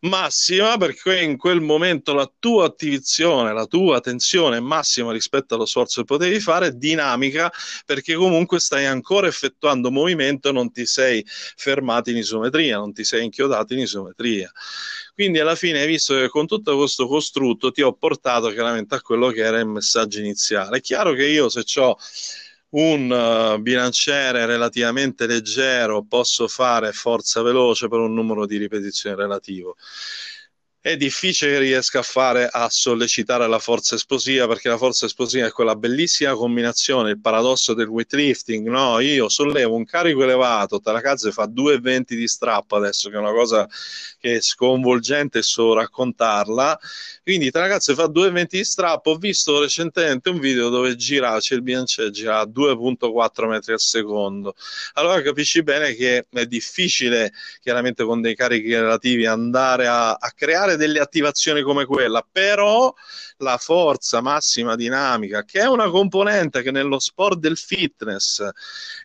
massima 0.00 0.76
perché 0.78 1.20
in 1.20 1.36
quel 1.36 1.60
momento 1.60 2.14
la 2.14 2.30
tua 2.38 2.66
attivazione, 2.66 3.52
la 3.52 3.66
tua 3.66 4.00
tensione 4.00 4.56
è 4.56 4.60
massima 4.60 5.12
rispetto 5.12 5.54
allo 5.54 5.66
sforzo 5.66 6.00
che 6.00 6.06
potevi 6.06 6.40
fare, 6.40 6.76
dinamica 6.76 7.52
perché 7.84 8.14
comunque 8.14 8.58
stai 8.58 8.86
ancora 8.86 9.26
effettuando 9.26 9.90
movimento 9.90 10.48
e 10.48 10.52
non 10.52 10.72
ti 10.72 10.86
sei 10.86 11.24
fermato 11.26 12.10
in 12.10 12.16
isometria, 12.16 12.78
non 12.78 12.92
ti 12.92 13.04
sei 13.04 13.24
inchiodato 13.24 13.74
in 13.74 13.80
isometria. 13.80 14.50
Quindi 15.12 15.38
alla 15.38 15.54
fine 15.54 15.80
hai 15.80 15.86
visto 15.86 16.14
che 16.14 16.28
con 16.28 16.46
tutto 16.46 16.76
questo 16.76 17.06
costrutto 17.06 17.70
ti 17.70 17.82
ho 17.82 17.92
portato 17.92 18.48
chiaramente 18.48 18.94
a 18.96 19.00
quello 19.00 19.28
che 19.28 19.42
era 19.42 19.58
il 19.60 19.66
messaggio 19.66 20.18
iniziale. 20.18 20.78
È 20.78 20.80
chiaro 20.80 21.12
che 21.12 21.26
io 21.26 21.48
se 21.48 21.64
ho 21.80 21.96
un 22.74 23.10
uh, 23.10 23.60
bilanciere 23.60 24.46
relativamente 24.46 25.26
leggero 25.26 26.02
posso 26.02 26.48
fare 26.48 26.92
forza 26.92 27.42
veloce 27.42 27.88
per 27.88 28.00
un 28.00 28.14
numero 28.14 28.46
di 28.46 28.56
ripetizioni 28.56 29.14
relativo 29.16 29.76
è 30.84 30.98
difficile 30.98 31.52
che 31.52 31.58
riesca 31.60 32.00
a 32.00 32.02
fare 32.02 32.46
a 32.46 32.68
sollecitare 32.68 33.48
la 33.48 33.58
forza 33.58 33.94
esplosiva 33.94 34.46
perché 34.46 34.68
la 34.68 34.76
forza 34.76 35.06
esplosiva 35.06 35.46
è 35.46 35.50
quella 35.50 35.76
bellissima 35.76 36.34
combinazione, 36.34 37.08
il 37.08 37.20
paradosso 37.22 37.72
del 37.72 37.88
weightlifting, 37.88 38.68
no? 38.68 39.00
Io 39.00 39.30
sollevo 39.30 39.76
un 39.76 39.86
carico 39.86 40.24
elevato, 40.24 40.80
Tarakaze 40.80 41.32
fa 41.32 41.46
2,20 41.46 42.02
di 42.08 42.28
strappo 42.28 42.76
adesso, 42.76 43.08
che 43.08 43.14
è 43.16 43.18
una 43.18 43.32
cosa 43.32 43.66
che 44.18 44.36
è 44.36 44.40
sconvolgente 44.42 45.40
solo 45.40 45.72
raccontarla, 45.72 46.78
quindi 47.22 47.50
Tarakaze 47.50 47.94
fa 47.94 48.04
2,20 48.04 48.46
di 48.50 48.64
strappo, 48.64 49.12
ho 49.12 49.16
visto 49.16 49.58
recentemente 49.60 50.28
un 50.28 50.38
video 50.38 50.68
dove 50.68 50.96
gira, 50.96 51.38
c'è 51.38 51.54
il 51.54 51.62
bilanciere, 51.62 52.10
gira 52.10 52.40
a 52.40 52.46
2,4 52.46 53.48
metri 53.48 53.72
al 53.72 53.80
secondo, 53.80 54.54
allora 54.92 55.22
capisci 55.22 55.62
bene 55.62 55.94
che 55.94 56.26
è 56.30 56.44
difficile 56.44 57.32
chiaramente 57.62 58.04
con 58.04 58.20
dei 58.20 58.34
carichi 58.34 58.74
relativi 58.74 59.24
andare 59.24 59.86
a, 59.86 60.10
a 60.10 60.30
creare 60.36 60.72
fare 60.74 60.76
delle 60.76 61.00
attivazioni 61.00 61.62
come 61.62 61.86
quella, 61.86 62.26
però 62.30 62.92
la 63.38 63.56
forza 63.56 64.20
massima 64.20 64.76
dinamica, 64.76 65.44
che 65.44 65.60
è 65.60 65.66
una 65.66 65.88
componente 65.90 66.62
che 66.62 66.70
nello 66.70 66.98
sport 66.98 67.38
del 67.38 67.56
fitness 67.56 68.46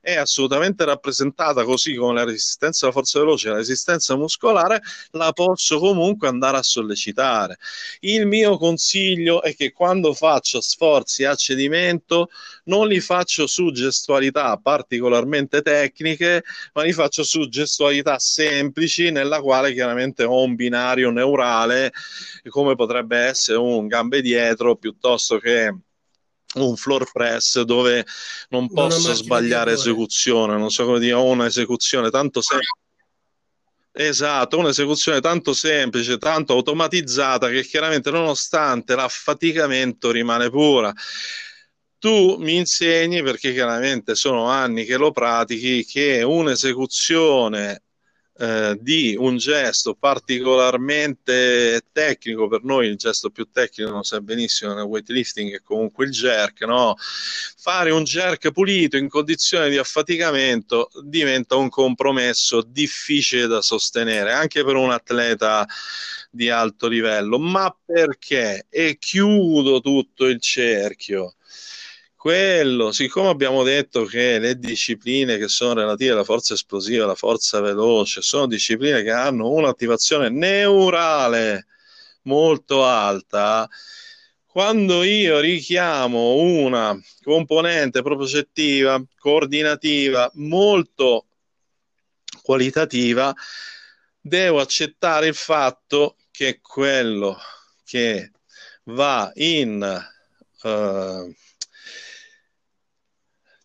è 0.01 0.15
assolutamente 0.15 0.85
rappresentata 0.85 1.63
così 1.63 1.95
come 1.95 2.13
la 2.13 2.25
resistenza 2.25 2.85
alla 2.85 2.93
forza 2.93 3.19
veloce 3.19 3.49
la 3.49 3.55
resistenza 3.55 4.15
muscolare, 4.15 4.81
la 5.11 5.31
posso 5.31 5.79
comunque 5.79 6.27
andare 6.27 6.57
a 6.57 6.63
sollecitare. 6.63 7.57
Il 8.01 8.27
mio 8.27 8.57
consiglio 8.57 9.41
è 9.41 9.55
che 9.55 9.71
quando 9.71 10.13
faccio 10.13 10.61
sforzi 10.61 11.23
a 11.25 11.35
cedimento 11.35 12.29
non 12.69 12.87
li 12.87 12.99
faccio 13.01 13.47
su 13.47 13.71
gestualità 13.71 14.55
particolarmente 14.57 15.61
tecniche, 15.61 16.43
ma 16.73 16.83
li 16.83 16.93
faccio 16.93 17.23
su 17.23 17.49
gestualità 17.49 18.17
semplici 18.19 19.11
nella 19.11 19.41
quale 19.41 19.73
chiaramente 19.73 20.23
ho 20.23 20.43
un 20.43 20.55
binario 20.55 21.09
neurale 21.09 21.91
come 22.47 22.75
potrebbe 22.75 23.17
essere 23.17 23.57
un 23.57 23.87
gambe 23.87 24.21
dietro 24.21 24.75
piuttosto 24.75 25.39
che 25.39 25.75
un 26.55 26.75
floor 26.75 27.11
press 27.11 27.61
dove 27.61 28.05
non 28.49 28.71
posso 28.71 29.13
sbagliare 29.13 29.73
esecuzione, 29.73 30.57
non 30.57 30.69
so 30.69 30.85
come 30.85 30.99
dire, 30.99 31.13
ho 31.13 31.25
un'esecuzione 31.25 32.09
tanto 32.09 32.41
semplice. 32.41 32.73
Esatto, 33.91 34.57
un'esecuzione 34.57 35.19
tanto 35.19 35.53
semplice, 35.53 36.17
tanto 36.17 36.53
automatizzata 36.53 37.49
che 37.49 37.63
chiaramente 37.63 38.11
nonostante 38.11 38.95
l'affaticamento 38.95 40.11
rimane 40.11 40.49
pura. 40.49 40.93
Tu 41.99 42.37
mi 42.37 42.55
insegni, 42.55 43.21
perché 43.21 43.51
chiaramente 43.51 44.15
sono 44.15 44.45
anni 44.45 44.85
che 44.85 44.95
lo 44.95 45.11
pratichi, 45.11 45.83
che 45.85 46.23
un'esecuzione 46.23 47.81
eh, 48.37 48.77
di 48.79 49.17
un 49.19 49.35
gesto 49.35 49.95
particolarmente 49.95 51.87
tecnico, 51.91 52.47
per 52.47 52.63
noi 52.63 52.87
il 52.87 52.95
gesto 52.95 53.29
più 53.31 53.49
tecnico, 53.51 53.91
non 53.91 54.03
sa 54.03 54.21
benissimo 54.21 54.73
nel 54.73 54.85
weightlifting, 54.85 55.53
è 55.55 55.61
comunque 55.61 56.05
il 56.05 56.11
jerk, 56.11 56.61
no? 56.61 56.95
fare 57.57 57.91
un 57.91 58.05
jerk 58.05 58.51
pulito 58.51 58.95
in 58.95 59.09
condizioni 59.09 59.69
di 59.69 59.77
affaticamento 59.77 60.89
diventa 61.03 61.57
un 61.57 61.67
compromesso 61.67 62.61
difficile 62.61 63.45
da 63.47 63.61
sostenere, 63.61 64.31
anche 64.31 64.63
per 64.63 64.75
un 64.75 64.91
atleta 64.91 65.67
di 66.31 66.49
alto 66.49 66.87
livello. 66.87 67.37
Ma 67.39 67.75
perché? 67.85 68.67
E 68.69 68.97
chiudo 68.97 69.81
tutto 69.81 70.27
il 70.27 70.39
cerchio 70.39 71.33
quello, 72.19 72.91
siccome 72.91 73.29
abbiamo 73.29 73.63
detto 73.63 74.03
che 74.03 74.39
le 74.39 74.59
discipline 74.59 75.37
che 75.37 75.47
sono 75.47 75.75
relative 75.75 76.11
alla 76.11 76.25
forza 76.25 76.53
esplosiva, 76.53 77.05
alla 77.05 77.15
forza 77.15 77.61
veloce, 77.61 78.21
sono 78.21 78.45
discipline 78.45 79.03
che 79.03 79.11
hanno 79.11 79.49
un'attivazione 79.49 80.27
neurale 80.27 81.67
molto 82.23 82.83
alta, 82.83 83.69
quando 84.45 85.03
io 85.03 85.39
richiamo 85.39 86.33
una 86.33 86.93
componente 87.23 88.01
propriocettiva, 88.01 89.01
coordinativa, 89.17 90.29
molto 90.33 91.27
qualitativa, 92.41 93.33
devo 94.19 94.59
accettare 94.59 95.27
il 95.27 95.35
fatto 95.35 96.17
che 96.31 96.59
quello 96.61 97.37
che 97.85 98.31
va 98.83 99.31
in 99.35 100.05
uh, 100.63 101.33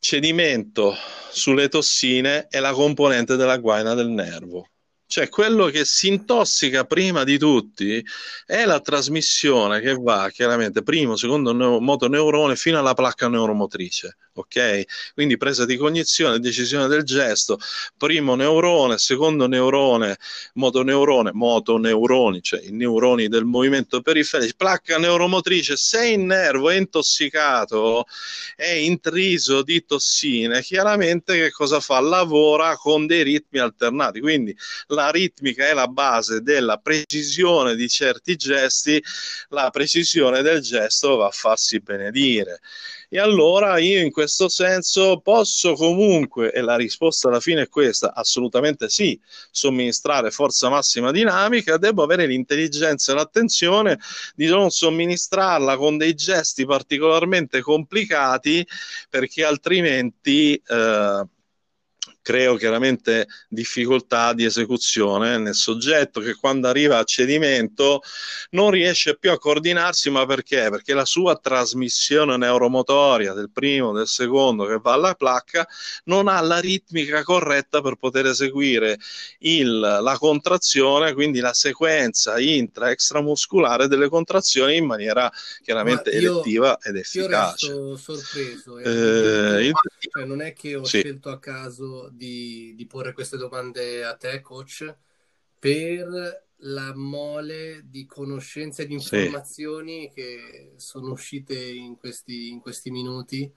cedimento 0.05 0.95
sulle 1.31 1.69
tossine 1.69 2.47
è 2.49 2.61
la 2.61 2.73
componente 2.73 3.37
della 3.37 3.57
guaina 3.57 3.95
del 3.95 4.11
nervo. 4.11 4.69
Cioè, 5.07 5.31
quello 5.31 5.67
che 5.67 5.87
si 5.87 6.09
intossica 6.09 6.85
prima 6.85 7.25
di 7.25 7.39
tutti 7.39 8.05
è 8.45 8.67
la 8.67 8.81
trasmissione 8.81 9.81
che 9.81 9.95
va 9.95 10.29
chiaramente 10.31 10.83
primo, 10.83 11.17
secondo 11.17 11.55
motoneurone 11.81 12.55
fino 12.55 12.79
alla 12.79 12.93
placca 12.93 13.29
neuromotrice 13.29 14.19
ok? 14.35 15.13
Quindi 15.15 15.37
presa 15.37 15.65
di 15.65 15.77
cognizione, 15.77 16.39
decisione 16.41 16.89
del 16.89 17.03
gesto, 17.03 17.59
primo 17.97 18.35
neurone, 18.35 18.99
secondo 18.99 19.47
neurone, 19.47 20.19
motoneurone, 20.55 21.31
motoneuroni, 21.33 22.43
cioè 22.43 22.61
i 22.63 22.73
neuroni 22.73 23.29
del 23.29 23.45
movimento 23.45 24.01
periferico, 24.01 24.55
placca 24.57 24.99
neuromotrice, 24.99 25.77
se 25.77 26.09
il 26.09 26.21
nervo 26.21 26.71
è 26.71 26.77
intossicato, 26.77 28.07
è 28.57 28.71
intriso 28.71 29.63
di 29.63 29.85
tossine, 29.85 30.63
chiaramente 30.63 31.37
che 31.37 31.51
cosa 31.51 31.81
fa? 31.81 32.01
Lavora 32.01 32.77
con 32.77 33.07
dei 33.07 33.23
ritmi 33.23 33.61
alternati, 33.61 34.21
quindi 34.21 34.57
la 34.89 35.11
ritmica 35.11 35.67
è 35.67 35.75
la 35.75 35.87
base 35.87 36.41
della 36.41 36.79
precisione 36.79 37.75
di 37.77 37.89
certi 37.89 38.37
gesti, 38.37 39.03
la 39.51 39.71
precisione 39.71 40.43
del 40.43 40.61
gesto 40.61 41.17
va 41.17 41.27
a 41.27 41.31
farsi 41.31 41.81
benedire. 41.81 42.61
E 43.15 43.21
allora 43.21 43.79
io 43.79 44.01
in 44.01 44.11
questo 44.11 44.49
senso 44.49 45.21
posso 45.21 45.75
comunque, 45.75 46.51
e 46.51 46.61
la 46.63 46.75
risposta 46.75 47.29
alla 47.29 47.39
fine 47.39 47.63
è 47.63 47.69
questa, 47.69 48.13
assolutamente 48.13 48.89
sì, 48.89 49.17
somministrare 49.53 50.33
forza 50.33 50.69
massima 50.69 51.13
dinamica, 51.13 51.77
devo 51.77 52.03
avere 52.03 52.27
l'intelligenza 52.27 53.13
e 53.13 53.15
l'attenzione 53.15 54.01
di 54.35 54.49
non 54.49 54.71
somministrarla 54.71 55.77
con 55.77 55.97
dei 55.97 56.15
gesti 56.15 56.67
particolarmente 56.67 57.61
complicati 57.61 58.67
perché 59.09 59.45
altrimenti... 59.45 60.61
Eh, 60.67 61.27
creo 62.25 62.57
chiaramente 62.57 63.29
difficoltà 63.49 64.33
di 64.33 64.47
esecuzione 64.47 65.37
nel 65.37 65.55
soggetto 65.55 66.21
che 66.21 66.35
quando 66.35 66.69
arriva 66.69 66.97
a 66.97 67.05
cedimento 67.05 68.01
non 68.51 68.71
riesce 68.71 69.19
più 69.19 69.31
a 69.31 69.39
coordinarsi, 69.39 70.09
ma 70.09 70.25
perché? 70.25 70.69
Perché 70.71 70.95
la 70.95 71.05
sua 71.05 71.37
trasmissione 71.37 72.39
neuromotoria 72.39 73.35
del 73.35 73.51
primo, 73.53 73.93
del 73.93 74.07
secondo 74.07 74.65
che 74.65 74.79
va 74.81 74.95
alla 74.95 75.15
placca 75.15 75.69
non 76.05 76.29
ha 76.29 76.41
la 76.41 76.61
ritmica 76.61 77.23
corretta 77.23 77.83
per 77.83 77.97
poter 77.97 78.25
eseguire 78.25 78.99
il, 79.41 79.79
la 79.79 80.17
contrazione, 80.19 81.13
quindi 81.13 81.41
la 81.41 81.53
sequenza 81.53 82.39
intra-extramuscolare 82.39 83.87
delle 83.87 84.09
contrazioni 84.09 84.77
in 84.77 84.87
maniera 84.87 85.31
chiaramente 85.63 86.09
io, 86.09 86.33
elettiva 86.41 86.79
ed 86.81 86.97
efficace. 86.97 87.67
Io 87.67 87.93
resto 87.93 87.97
sorpreso. 87.97 88.79
Eh, 88.79 89.69
eh, 89.69 89.73
cioè, 89.99 90.25
non 90.25 90.41
è 90.41 90.55
che 90.55 90.77
ho 90.77 90.85
sì. 90.85 91.01
scelto 91.01 91.29
a 91.29 91.39
caso 91.39 92.09
di, 92.15 92.75
di 92.77 92.87
porre 92.87 93.13
queste 93.13 93.37
domande 93.37 94.05
a 94.05 94.15
te, 94.17 94.41
coach, 94.41 94.95
per 95.59 96.43
la 96.59 96.95
mole 96.95 97.83
di 97.85 98.07
conoscenze 98.07 98.83
e 98.83 98.87
di 98.87 98.95
informazioni 98.95 100.09
sì. 100.09 100.15
che 100.15 100.73
sono 100.77 101.11
uscite 101.11 101.55
in 101.55 101.97
questi, 101.97 102.51
in 102.51 102.61
questi 102.61 102.91
minuti. 102.91 103.51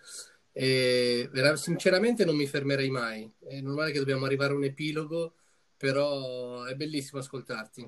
E 0.52 1.30
sinceramente 1.54 2.26
non 2.26 2.36
mi 2.36 2.48
fermerei 2.48 2.90
mai. 2.90 3.32
È 3.40 3.60
normale 3.62 3.92
che 3.92 4.00
dobbiamo 4.00 4.26
arrivare 4.26 4.54
a 4.54 4.56
un 4.56 4.64
epilogo, 4.64 5.36
però 5.78 6.64
è 6.64 6.76
bellissimo 6.76 7.22
ascoltarti. 7.22 7.86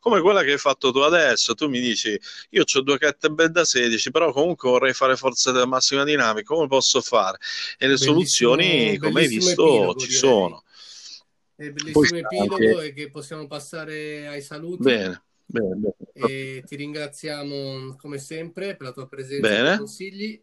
Come 0.00 0.20
quella 0.20 0.42
che 0.42 0.52
hai 0.52 0.58
fatto 0.58 0.92
tu 0.92 0.98
adesso, 0.98 1.54
tu 1.54 1.68
mi 1.68 1.80
dici 1.80 2.18
io 2.50 2.64
ho 2.70 2.80
due 2.82 2.98
kettlebell 2.98 3.48
da 3.48 3.64
16, 3.64 4.10
però 4.10 4.32
comunque 4.32 4.70
vorrei 4.70 4.92
fare 4.92 5.16
forza 5.16 5.52
della 5.52 5.66
massima 5.66 6.04
dinamica, 6.04 6.54
come 6.54 6.66
posso 6.66 7.00
fare? 7.00 7.38
E 7.78 7.86
le 7.86 7.94
bellissimo, 7.94 8.12
soluzioni, 8.12 8.96
come 8.98 9.20
hai 9.20 9.28
visto, 9.28 9.50
epilogo, 9.50 9.98
ci 9.98 10.06
direi. 10.06 10.20
sono. 10.20 10.62
è 11.56 11.70
bellissimo 11.70 12.18
epilogo 12.18 12.80
e 12.80 12.92
che 12.92 13.10
possiamo 13.10 13.46
passare 13.46 14.28
ai 14.28 14.42
saluti. 14.42 14.82
Bene, 14.82 15.22
bene, 15.46 15.74
bene. 15.74 15.94
E 16.12 16.62
ti 16.66 16.76
ringraziamo 16.76 17.96
come 17.96 18.18
sempre 18.18 18.76
per 18.76 18.86
la 18.86 18.92
tua 18.92 19.06
presenza 19.08 19.48
e 19.48 19.74
i 19.74 19.78
consigli 19.78 20.42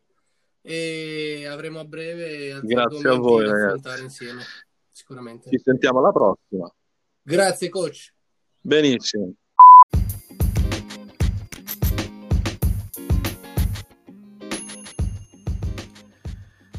e 0.68 1.46
avremo 1.48 1.80
a 1.80 1.86
breve 1.86 2.52
altri 2.52 2.74
Grazie 2.74 3.10
a 3.10 3.14
voi, 3.14 3.46
da 3.46 3.52
affrontare 3.52 4.02
insieme, 4.02 4.42
sicuramente. 4.90 5.50
Ci 5.52 5.62
sentiamo 5.64 6.00
alla 6.00 6.12
prossima. 6.12 6.74
Grazie 7.22 7.70
coach. 7.70 8.12
Benissimo. 8.62 9.34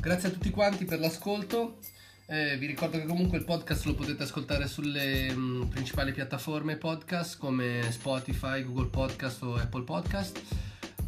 Grazie 0.07 0.29
a 0.29 0.31
tutti 0.31 0.51
quanti 0.51 0.85
per 0.85 1.01
l'ascolto. 1.01 1.79
Eh, 2.27 2.57
vi 2.59 2.67
ricordo 2.67 2.97
che 2.97 3.07
comunque 3.07 3.39
il 3.39 3.45
podcast 3.45 3.87
lo 3.87 3.95
potete 3.95 4.23
ascoltare 4.23 4.69
sulle 4.69 5.35
mh, 5.35 5.41
mm, 5.41 5.63
principali 5.63 6.13
piattaforme 6.13 6.77
podcast 6.77 7.37
come 7.39 7.83
Spotify, 7.91 8.63
Google 8.63 8.87
Podcast 8.87 9.43
o 9.43 9.57
Apple 9.57 9.83
Podcast. 9.83 10.41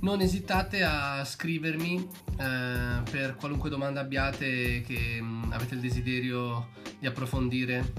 Non 0.01 0.21
esitate 0.21 0.83
a 0.83 1.25
scrivermi 1.25 2.09
eh, 2.41 3.03
per 3.09 3.37
qualunque 3.37 3.71
domanda 3.71 4.01
abbiate 4.01 4.81
che 4.81 5.21
mh, 5.21 5.47
mm, 5.47 5.53
avete 5.53 5.75
il 5.75 5.81
desiderio 5.81 6.71
di 6.99 7.07
approfondire. 7.07 7.93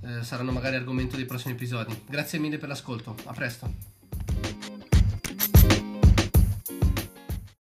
Eh, 0.00 0.22
saranno 0.22 0.52
magari 0.52 0.76
argomento 0.76 1.16
dei 1.16 1.26
prossimi 1.26 1.52
episodi. 1.52 2.02
Grazie 2.08 2.38
mille 2.38 2.56
per 2.56 2.70
l'ascolto. 2.70 3.14
A 3.26 3.34
presto. 3.34 3.93